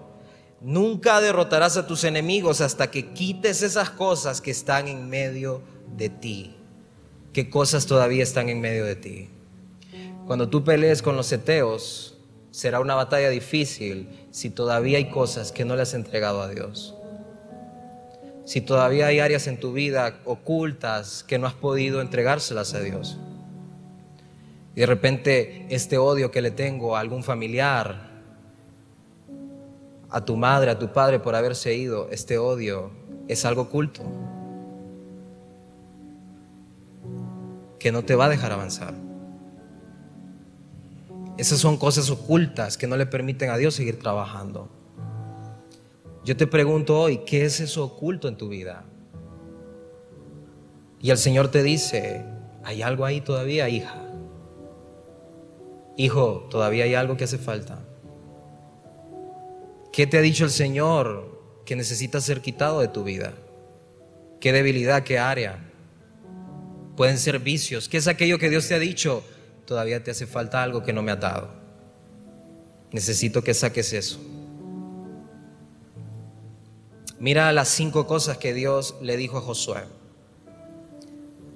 Nunca 0.61 1.21
derrotarás 1.21 1.77
a 1.77 1.87
tus 1.87 2.05
enemigos 2.05 2.61
hasta 2.61 2.91
que 2.91 3.13
quites 3.13 3.63
esas 3.63 3.91
cosas 3.91 4.41
que 4.41 4.51
están 4.51 4.89
en 4.89 5.09
medio 5.09 5.63
de 5.97 6.09
ti. 6.09 6.57
¿Qué 7.33 7.51
cosas 7.51 7.87
todavía 7.87 8.23
están 8.23 8.49
en 8.49 8.61
medio 8.61 8.85
de 8.85 8.97
ti? 8.97 9.29
Cuando 10.27 10.49
tú 10.49 10.65
pelees 10.65 11.03
con 11.03 11.17
los 11.17 11.27
seteos, 11.27 12.17
será 12.51 12.81
una 12.81 12.95
batalla 12.95 13.29
difícil 13.29 14.09
si 14.31 14.51
todavía 14.51 14.99
hay 14.99 15.11
cosas 15.11 15.51
que 15.51 15.65
no 15.65 15.75
le 15.75 15.83
has 15.83 15.95
entregado 15.95 16.41
a 16.41 16.49
Dios. 16.49 16.95
Si 18.45 18.61
todavía 18.61 19.07
hay 19.07 19.21
áreas 19.21 19.47
en 19.47 19.59
tu 19.59 19.73
vida 19.73 20.21
ocultas 20.25 21.25
que 21.27 21.39
no 21.39 21.47
has 21.47 21.55
podido 21.55 22.01
entregárselas 22.01 22.75
a 22.75 22.81
Dios. 22.81 23.19
Y 24.75 24.81
de 24.81 24.87
repente 24.87 25.67
este 25.71 25.99
odio 25.99 26.31
que 26.31 26.43
le 26.43 26.51
tengo 26.51 26.97
a 26.97 27.01
algún 27.01 27.23
familiar, 27.23 28.11
a 30.11 30.25
tu 30.25 30.37
madre, 30.37 30.71
a 30.71 30.79
tu 30.79 30.93
padre 30.93 31.19
por 31.21 31.35
haberse 31.35 31.75
ido, 31.75 32.09
este 32.11 32.39
odio 32.39 32.91
es 33.29 33.45
algo 33.45 33.63
oculto. 33.63 34.03
Que 37.79 37.93
no 37.93 38.05
te 38.05 38.15
va 38.15 38.27
a 38.27 38.29
dejar 38.29 38.53
avanzar. 38.53 38.95
Esas 41.37 41.59
son 41.59 41.77
cosas 41.77 42.11
ocultas 42.11 42.77
que 42.77 42.87
no 42.87 42.97
le 42.97 43.07
permiten 43.07 43.51
a 43.51 43.57
Dios 43.57 43.75
seguir 43.75 43.99
trabajando. 43.99 44.69
Yo 46.25 46.37
te 46.37 46.47
pregunto 46.47 46.99
hoy, 46.99 47.19
¿qué 47.19 47.45
es 47.45 47.61
eso 47.61 47.85
oculto 47.85 48.29
en 48.29 48.37
tu 48.37 48.49
vida? 48.49 48.85
Y 51.01 51.11
el 51.11 51.19
Señor 51.19 51.49
te 51.49 51.63
dice, 51.63 52.25
¿hay 52.63 52.83
algo 52.83 53.05
ahí 53.05 53.21
todavía, 53.21 53.69
hija? 53.69 54.03
Hijo, 55.97 56.49
todavía 56.51 56.85
hay 56.85 56.95
algo 56.95 57.17
que 57.17 57.25
hace 57.25 57.39
falta. 57.39 57.79
¿Qué 59.93 60.07
te 60.07 60.19
ha 60.19 60.23
dicho 60.23 60.45
el 60.45 60.51
Señor 60.51 61.61
que 61.65 61.77
necesita 61.77 62.21
ser 62.21 62.41
quitado 62.41 62.81
de 62.81 62.89
tu 62.89 63.05
vida? 63.05 63.35
¿Qué 64.41 64.53
debilidad, 64.53 65.05
qué 65.05 65.19
área? 65.19 65.59
Pueden 66.97 67.19
ser 67.19 67.39
vicios. 67.39 67.89
¿Qué 67.89 67.99
es 67.99 68.09
aquello 68.09 68.39
que 68.39 68.49
Dios 68.49 68.67
te 68.67 68.75
ha 68.75 68.79
dicho? 68.79 69.23
todavía 69.65 70.03
te 70.03 70.11
hace 70.11 70.27
falta 70.27 70.63
algo 70.63 70.83
que 70.83 70.93
no 70.93 71.03
me 71.03 71.13
ha 71.13 71.17
dado. 71.17 71.49
Necesito 72.93 73.43
que 73.43 73.55
saques 73.55 73.93
eso. 73.93 74.21
Mira 77.25 77.51
las 77.55 77.69
cinco 77.69 78.07
cosas 78.07 78.37
que 78.37 78.53
Dios 78.53 78.97
le 79.01 79.17
dijo 79.17 79.39
a 79.39 79.41
Josué 79.41 79.85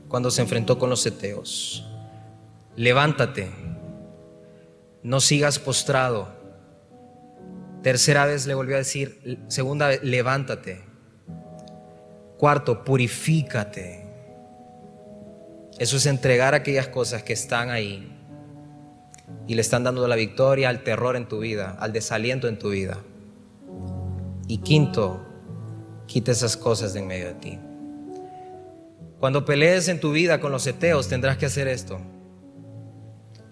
cuando 0.08 0.30
se 0.30 0.40
enfrentó 0.40 0.78
con 0.78 0.88
los 0.88 1.02
seteos. 1.02 1.86
Levántate, 2.74 3.50
no 5.02 5.20
sigas 5.20 5.58
postrado. 5.58 6.30
Tercera 7.82 8.24
vez 8.24 8.46
le 8.46 8.54
volvió 8.54 8.76
a 8.76 8.78
decir, 8.78 9.44
segunda 9.48 9.88
vez, 9.88 10.02
levántate. 10.02 10.80
Cuarto, 12.38 12.82
purifícate. 12.82 14.06
Eso 15.78 15.98
es 15.98 16.06
entregar 16.06 16.54
aquellas 16.54 16.88
cosas 16.88 17.22
que 17.24 17.34
están 17.34 17.68
ahí 17.68 18.10
y 19.46 19.54
le 19.54 19.60
están 19.60 19.84
dando 19.84 20.08
la 20.08 20.16
victoria 20.16 20.70
al 20.70 20.82
terror 20.82 21.14
en 21.14 21.28
tu 21.28 21.40
vida, 21.40 21.76
al 21.78 21.92
desaliento 21.92 22.48
en 22.48 22.58
tu 22.58 22.70
vida. 22.70 22.96
Y 24.46 24.62
quinto, 24.62 25.27
quita 26.08 26.32
esas 26.32 26.56
cosas 26.56 26.92
de 26.94 27.00
en 27.00 27.06
medio 27.06 27.26
de 27.28 27.34
ti. 27.34 27.58
Cuando 29.20 29.44
pelees 29.44 29.86
en 29.88 30.00
tu 30.00 30.10
vida 30.10 30.40
con 30.40 30.50
los 30.50 30.66
eteos, 30.66 31.06
tendrás 31.08 31.36
que 31.36 31.46
hacer 31.46 31.68
esto. 31.68 32.00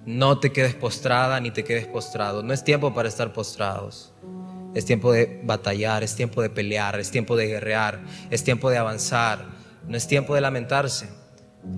No 0.05 0.41
te 0.41 0.51
quedes 0.53 0.75
postrada 0.75 1.39
ni 1.39 1.51
te 1.51 1.63
quedes 1.63 1.87
postrado. 1.87 2.43
No 2.43 2.53
es 2.53 2.65
tiempo 2.65 2.95
para 2.95 3.09
estar 3.09 3.33
postrados. 3.33 4.13
Es 4.75 4.85
tiempo 4.85 5.13
de 5.13 5.41
batallar, 5.45 6.03
es 6.03 6.15
tiempo 6.17 6.43
de 6.43 6.51
pelear, 6.51 6.99
es 6.99 7.11
tiempo 7.11 7.37
de 7.37 7.47
guerrear, 7.47 8.03
es 8.31 8.43
tiempo 8.43 8.71
de 8.71 8.79
avanzar. 8.79 9.47
No 9.87 9.97
es 9.97 10.07
tiempo 10.07 10.35
de 10.35 10.41
lamentarse. 10.41 11.09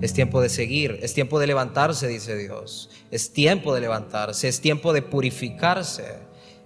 Es 0.01 0.13
tiempo 0.13 0.39
de 0.39 0.49
seguir, 0.49 0.99
es 1.01 1.13
tiempo 1.13 1.39
de 1.39 1.47
levantarse, 1.47 2.07
dice 2.07 2.37
Dios. 2.37 2.89
Es 3.11 3.33
tiempo 3.33 3.73
de 3.73 3.81
levantarse, 3.81 4.47
es 4.47 4.61
tiempo 4.61 4.93
de 4.93 5.01
purificarse, 5.01 6.19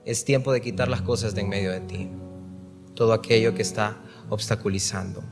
es 0.05 0.25
tiempo 0.25 0.51
de 0.51 0.61
quitar 0.61 0.89
las 0.89 1.01
cosas 1.01 1.33
de 1.33 1.41
en 1.41 1.49
medio 1.49 1.71
de 1.71 1.79
ti. 1.79 2.09
Todo 2.95 3.13
aquello 3.13 3.53
que 3.55 3.61
está 3.61 3.97
obstaculizando. 4.29 5.23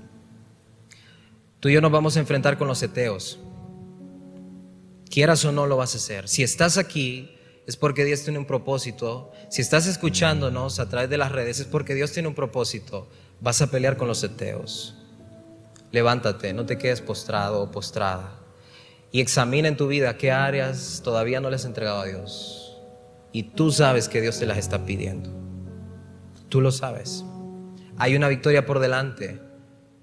Tú 1.60 1.70
y 1.70 1.74
yo 1.74 1.82
nos 1.82 1.92
vamos 1.92 2.18
a 2.18 2.20
enfrentar 2.20 2.58
con 2.58 2.68
los 2.68 2.82
eteos. 2.82 3.40
Quieras 5.10 5.44
o 5.46 5.52
no 5.52 5.68
lo 5.68 5.78
vas 5.78 5.94
a 5.94 5.98
hacer. 5.98 6.28
Si 6.28 6.44
estás 6.44 6.78
aquí, 6.78 7.36
es 7.68 7.78
porque 7.78 8.06
Dios 8.06 8.24
tiene 8.24 8.40
un 8.40 8.46
propósito. 8.46 9.32
Si 9.50 9.62
estás 9.62 9.86
escuchándonos 9.86 10.80
a 10.80 10.90
través 10.90 11.10
de 11.10 11.18
las 11.18 11.32
redes, 11.32 11.60
es 11.60 11.68
porque 11.68 11.94
Dios 11.94 12.12
tiene 12.12 12.28
un 12.28 12.36
propósito. 12.36 13.10
Vas 13.42 13.62
a 13.62 13.68
pelear 13.68 13.98
con 13.98 14.08
los 14.08 14.24
eteos 14.24 14.96
levántate, 15.92 16.54
no 16.54 16.66
te 16.66 16.78
quedes 16.78 17.02
postrado 17.02 17.62
o 17.62 17.72
postrada. 17.72 18.38
Y 19.12 19.20
examina 19.20 19.68
en 19.68 19.78
tu 19.78 19.88
vida 19.88 20.18
qué 20.18 20.32
áreas 20.32 21.02
todavía 21.04 21.42
no 21.42 21.50
le 21.50 21.58
has 21.58 21.66
entregado 21.66 22.02
a 22.02 22.06
Dios. 22.06 22.78
Y 23.34 23.44
tú 23.44 23.72
sabes 23.72 24.08
que 24.08 24.22
Dios 24.22 24.40
te 24.40 24.46
las 24.46 24.58
está 24.58 24.86
pidiendo. 24.86 25.30
Tú 26.50 26.62
lo 26.62 26.72
sabes. 26.72 27.26
Hay 28.02 28.16
una 28.16 28.30
victoria 28.30 28.66
por 28.66 28.80
delante. 28.80 29.40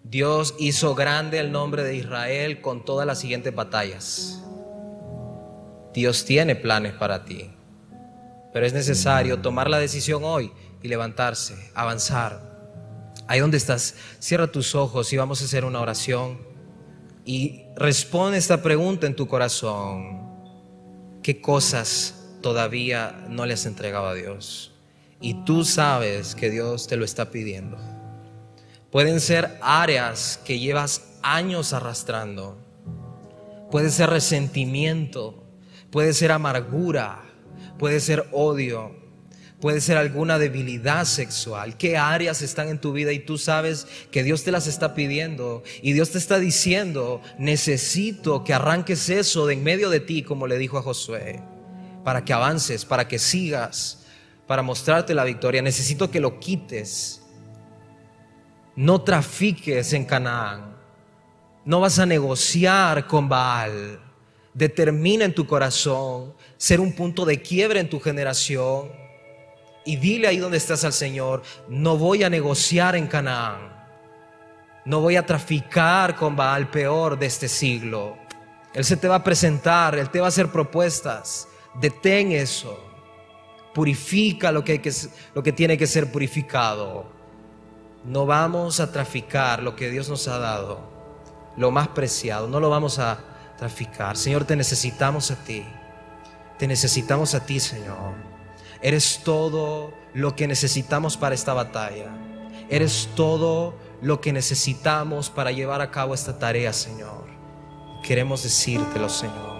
Dios 0.04 0.54
hizo 0.60 0.94
grande 0.94 1.40
el 1.40 1.50
nombre 1.50 1.82
de 1.82 1.96
Israel 1.96 2.60
con 2.60 2.84
todas 2.84 3.04
las 3.04 3.18
siguientes 3.18 3.52
batallas. 3.52 4.40
Dios 5.92 6.24
tiene 6.24 6.54
planes 6.54 6.92
para 6.92 7.24
ti. 7.24 7.50
Pero 8.52 8.64
es 8.64 8.72
necesario 8.72 9.40
tomar 9.40 9.68
la 9.68 9.80
decisión 9.80 10.22
hoy 10.22 10.52
y 10.80 10.86
levantarse, 10.86 11.72
avanzar, 11.74 12.40
Ahí 13.26 13.40
donde 13.40 13.56
estás, 13.56 13.96
cierra 14.20 14.46
tus 14.46 14.76
ojos 14.76 15.12
y 15.12 15.16
vamos 15.16 15.42
a 15.42 15.46
hacer 15.46 15.64
una 15.64 15.80
oración. 15.80 16.38
Y 17.24 17.64
responde 17.74 18.38
esta 18.38 18.62
pregunta 18.62 19.08
en 19.08 19.16
tu 19.16 19.26
corazón. 19.26 20.20
¿Qué 21.20 21.40
cosas 21.40 22.14
todavía 22.42 23.26
no 23.28 23.44
le 23.44 23.54
has 23.54 23.66
entregado 23.66 24.06
a 24.06 24.14
Dios? 24.14 24.77
Y 25.20 25.44
tú 25.44 25.64
sabes 25.64 26.34
que 26.34 26.50
Dios 26.50 26.86
te 26.86 26.96
lo 26.96 27.04
está 27.04 27.30
pidiendo. 27.30 27.76
Pueden 28.90 29.20
ser 29.20 29.58
áreas 29.60 30.40
que 30.44 30.58
llevas 30.58 31.02
años 31.22 31.72
arrastrando. 31.72 32.58
Puede 33.70 33.90
ser 33.90 34.10
resentimiento, 34.10 35.44
puede 35.90 36.14
ser 36.14 36.32
amargura, 36.32 37.22
puede 37.78 38.00
ser 38.00 38.26
odio, 38.32 38.96
puede 39.60 39.80
ser 39.80 39.96
alguna 39.96 40.38
debilidad 40.38 41.04
sexual. 41.04 41.76
¿Qué 41.76 41.96
áreas 41.96 42.40
están 42.42 42.68
en 42.68 42.80
tu 42.80 42.92
vida 42.92 43.12
y 43.12 43.18
tú 43.18 43.38
sabes 43.38 43.86
que 44.10 44.22
Dios 44.22 44.44
te 44.44 44.52
las 44.52 44.66
está 44.66 44.94
pidiendo 44.94 45.62
y 45.82 45.92
Dios 45.92 46.10
te 46.10 46.18
está 46.18 46.38
diciendo, 46.38 47.20
necesito 47.38 48.44
que 48.44 48.54
arranques 48.54 49.08
eso 49.10 49.46
de 49.46 49.54
en 49.54 49.64
medio 49.64 49.90
de 49.90 50.00
ti, 50.00 50.22
como 50.22 50.46
le 50.46 50.58
dijo 50.58 50.78
a 50.78 50.82
Josué, 50.82 51.42
para 52.04 52.24
que 52.24 52.32
avances, 52.32 52.84
para 52.84 53.08
que 53.08 53.18
sigas, 53.18 53.98
para 54.48 54.62
mostrarte 54.62 55.14
la 55.14 55.22
victoria. 55.22 55.62
Necesito 55.62 56.10
que 56.10 56.18
lo 56.18 56.40
quites. 56.40 57.22
No 58.74 59.02
trafiques 59.02 59.92
en 59.92 60.06
Canaán. 60.06 60.76
No 61.64 61.80
vas 61.80 61.98
a 61.98 62.06
negociar 62.06 63.06
con 63.06 63.28
Baal. 63.28 64.00
Determina 64.54 65.26
en 65.26 65.34
tu 65.34 65.46
corazón 65.46 66.34
ser 66.56 66.80
un 66.80 66.94
punto 66.94 67.26
de 67.26 67.42
quiebre 67.42 67.78
en 67.78 67.90
tu 67.90 68.00
generación. 68.00 68.90
Y 69.84 69.96
dile 69.96 70.28
ahí 70.28 70.38
donde 70.38 70.56
estás 70.56 70.82
al 70.84 70.94
Señor, 70.94 71.42
no 71.68 71.98
voy 71.98 72.24
a 72.24 72.30
negociar 72.30 72.96
en 72.96 73.06
Canaán. 73.06 73.76
No 74.86 75.00
voy 75.00 75.16
a 75.16 75.26
traficar 75.26 76.16
con 76.16 76.34
Baal 76.34 76.70
peor 76.70 77.18
de 77.18 77.26
este 77.26 77.48
siglo. 77.48 78.16
Él 78.72 78.84
se 78.84 78.96
te 78.96 79.08
va 79.08 79.16
a 79.16 79.24
presentar, 79.24 79.94
Él 79.98 80.08
te 80.08 80.20
va 80.20 80.26
a 80.26 80.28
hacer 80.28 80.48
propuestas. 80.48 81.48
Detén 81.78 82.32
eso. 82.32 82.87
Purifica 83.78 84.50
lo 84.50 84.64
que, 84.64 84.92
lo 85.34 85.42
que 85.42 85.52
tiene 85.52 85.78
que 85.78 85.86
ser 85.86 86.10
purificado. 86.10 87.06
No 88.04 88.26
vamos 88.26 88.80
a 88.80 88.90
traficar 88.90 89.62
lo 89.62 89.76
que 89.76 89.88
Dios 89.88 90.08
nos 90.08 90.26
ha 90.26 90.38
dado 90.38 90.98
lo 91.58 91.72
más 91.72 91.88
preciado, 91.88 92.46
no 92.46 92.60
lo 92.60 92.70
vamos 92.70 93.00
a 93.00 93.18
traficar. 93.58 94.16
Señor, 94.16 94.44
te 94.44 94.54
necesitamos 94.54 95.30
a 95.32 95.36
ti. 95.44 95.64
Te 96.56 96.68
necesitamos 96.68 97.34
a 97.34 97.44
ti, 97.44 97.58
Señor. 97.58 98.14
Eres 98.80 99.20
todo 99.24 99.92
lo 100.14 100.36
que 100.36 100.46
necesitamos 100.46 101.16
para 101.16 101.34
esta 101.34 101.52
batalla. 101.52 102.16
Eres 102.70 103.08
todo 103.16 103.74
lo 104.00 104.20
que 104.20 104.32
necesitamos 104.32 105.30
para 105.30 105.50
llevar 105.50 105.80
a 105.80 105.90
cabo 105.90 106.14
esta 106.14 106.38
tarea, 106.38 106.72
Señor. 106.72 107.26
Queremos 108.04 108.44
decírtelo, 108.44 109.08
Señor. 109.08 109.57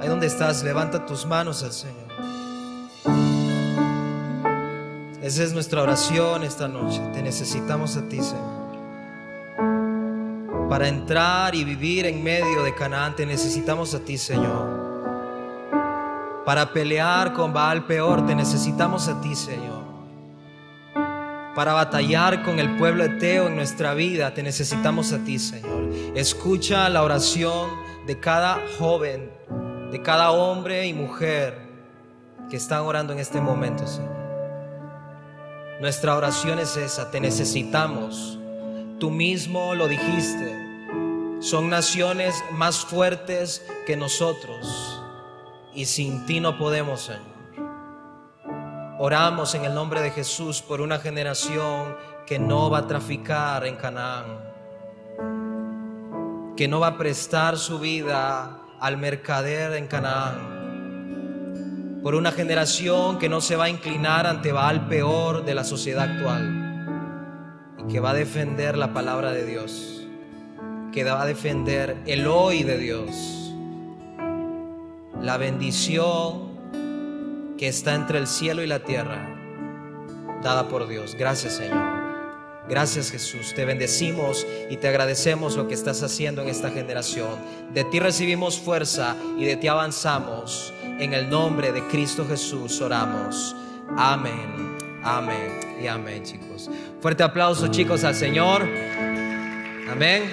Ahí 0.00 0.08
donde 0.08 0.26
estás, 0.26 0.62
levanta 0.62 1.04
tus 1.04 1.26
manos 1.26 1.62
al 1.62 1.72
Señor. 1.72 2.08
Esa 5.22 5.42
es 5.42 5.52
nuestra 5.52 5.82
oración 5.82 6.42
esta 6.42 6.66
noche. 6.66 7.00
Te 7.12 7.22
necesitamos 7.22 7.98
a 7.98 8.08
ti, 8.08 8.22
Señor. 8.22 8.60
Para 10.70 10.88
entrar 10.88 11.54
y 11.54 11.64
vivir 11.64 12.06
en 12.06 12.24
medio 12.24 12.62
de 12.62 12.74
Canaán, 12.74 13.14
te 13.14 13.26
necesitamos 13.26 13.94
a 13.94 14.00
ti, 14.00 14.16
Señor. 14.16 14.80
Para 16.46 16.72
pelear 16.72 17.34
con 17.34 17.52
Baal 17.52 17.84
peor, 17.84 18.26
te 18.26 18.34
necesitamos 18.34 19.06
a 19.08 19.20
ti, 19.20 19.34
Señor. 19.34 19.84
Para 21.54 21.74
batallar 21.74 22.42
con 22.42 22.58
el 22.58 22.76
pueblo 22.78 23.04
eteo 23.04 23.48
en 23.48 23.56
nuestra 23.56 23.92
vida, 23.92 24.32
te 24.32 24.42
necesitamos 24.42 25.12
a 25.12 25.18
ti, 25.18 25.38
Señor. 25.38 25.90
Escucha 26.14 26.88
la 26.88 27.02
oración 27.02 27.68
de 28.06 28.18
cada 28.18 28.58
joven, 28.78 29.30
de 29.90 30.02
cada 30.02 30.30
hombre 30.30 30.86
y 30.86 30.94
mujer 30.94 31.58
que 32.48 32.56
están 32.56 32.82
orando 32.82 33.12
en 33.12 33.18
este 33.18 33.40
momento, 33.40 33.86
Señor. 33.86 34.20
Nuestra 35.80 36.14
oración 36.16 36.58
es 36.58 36.76
esa, 36.76 37.10
te 37.10 37.20
necesitamos. 37.20 38.38
Tú 38.98 39.10
mismo 39.10 39.74
lo 39.74 39.88
dijiste. 39.88 40.58
Son 41.40 41.70
naciones 41.70 42.34
más 42.52 42.84
fuertes 42.84 43.64
que 43.86 43.96
nosotros 43.96 45.02
y 45.74 45.86
sin 45.86 46.26
ti 46.26 46.38
no 46.38 46.58
podemos, 46.58 47.00
Señor. 47.00 47.30
Oramos 48.98 49.54
en 49.54 49.64
el 49.64 49.72
nombre 49.72 50.02
de 50.02 50.10
Jesús 50.10 50.60
por 50.60 50.82
una 50.82 50.98
generación 50.98 51.96
que 52.26 52.38
no 52.38 52.68
va 52.68 52.78
a 52.78 52.86
traficar 52.86 53.66
en 53.66 53.76
Canaán, 53.76 54.38
que 56.54 56.68
no 56.68 56.80
va 56.80 56.88
a 56.88 56.98
prestar 56.98 57.56
su 57.56 57.78
vida 57.78 58.59
al 58.80 58.96
mercader 58.96 59.74
en 59.74 59.86
Canaán 59.86 60.60
por 62.02 62.14
una 62.14 62.32
generación 62.32 63.18
que 63.18 63.28
no 63.28 63.42
se 63.42 63.56
va 63.56 63.64
a 63.64 63.68
inclinar 63.68 64.26
ante 64.26 64.52
Baal 64.52 64.88
peor 64.88 65.44
de 65.44 65.54
la 65.54 65.64
sociedad 65.64 66.10
actual 66.10 67.76
y 67.78 67.92
que 67.92 68.00
va 68.00 68.10
a 68.10 68.14
defender 68.14 68.78
la 68.78 68.94
palabra 68.94 69.32
de 69.32 69.44
Dios, 69.44 70.06
que 70.92 71.04
va 71.04 71.20
a 71.20 71.26
defender 71.26 71.98
el 72.06 72.26
hoy 72.26 72.62
de 72.62 72.78
Dios, 72.78 73.52
la 75.20 75.36
bendición 75.36 76.50
que 77.58 77.68
está 77.68 77.94
entre 77.94 78.18
el 78.18 78.26
cielo 78.26 78.62
y 78.62 78.66
la 78.66 78.78
tierra, 78.80 79.36
dada 80.42 80.68
por 80.68 80.88
Dios. 80.88 81.14
Gracias 81.16 81.56
Señor. 81.56 81.99
Gracias 82.70 83.10
Jesús, 83.10 83.52
te 83.52 83.64
bendecimos 83.64 84.46
y 84.70 84.76
te 84.76 84.86
agradecemos 84.86 85.56
lo 85.56 85.66
que 85.66 85.74
estás 85.74 86.04
haciendo 86.04 86.40
en 86.42 86.48
esta 86.48 86.70
generación. 86.70 87.36
De 87.74 87.82
ti 87.82 87.98
recibimos 87.98 88.60
fuerza 88.60 89.16
y 89.36 89.44
de 89.44 89.56
ti 89.56 89.66
avanzamos. 89.66 90.72
En 91.00 91.12
el 91.12 91.28
nombre 91.28 91.72
de 91.72 91.82
Cristo 91.88 92.24
Jesús 92.28 92.80
oramos. 92.80 93.56
Amén, 93.96 94.78
amén 95.02 95.50
y 95.82 95.88
amén, 95.88 96.22
chicos. 96.22 96.70
Fuerte 97.00 97.24
aplauso, 97.24 97.66
chicos, 97.66 98.04
al 98.04 98.14
Señor. 98.14 98.62
Amén. 99.90 100.30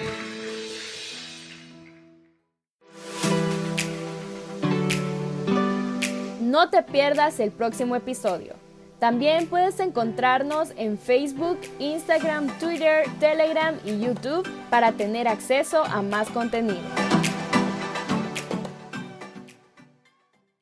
No 6.39 6.69
te 6.69 6.83
pierdas 6.83 7.39
el 7.39 7.49
próximo 7.49 7.95
episodio. 7.95 8.66
También 8.99 9.47
puedes 9.47 9.79
encontrarnos 9.79 10.73
en 10.75 10.97
Facebook, 10.97 11.59
Instagram, 11.77 12.47
Twitter, 12.57 13.05
Telegram 13.19 13.75
y 13.85 13.99
YouTube 13.99 14.49
para 14.71 14.93
tener 14.93 15.27
acceso 15.27 15.83
a 15.83 16.01
más 16.01 16.29
contenido. 16.29 16.81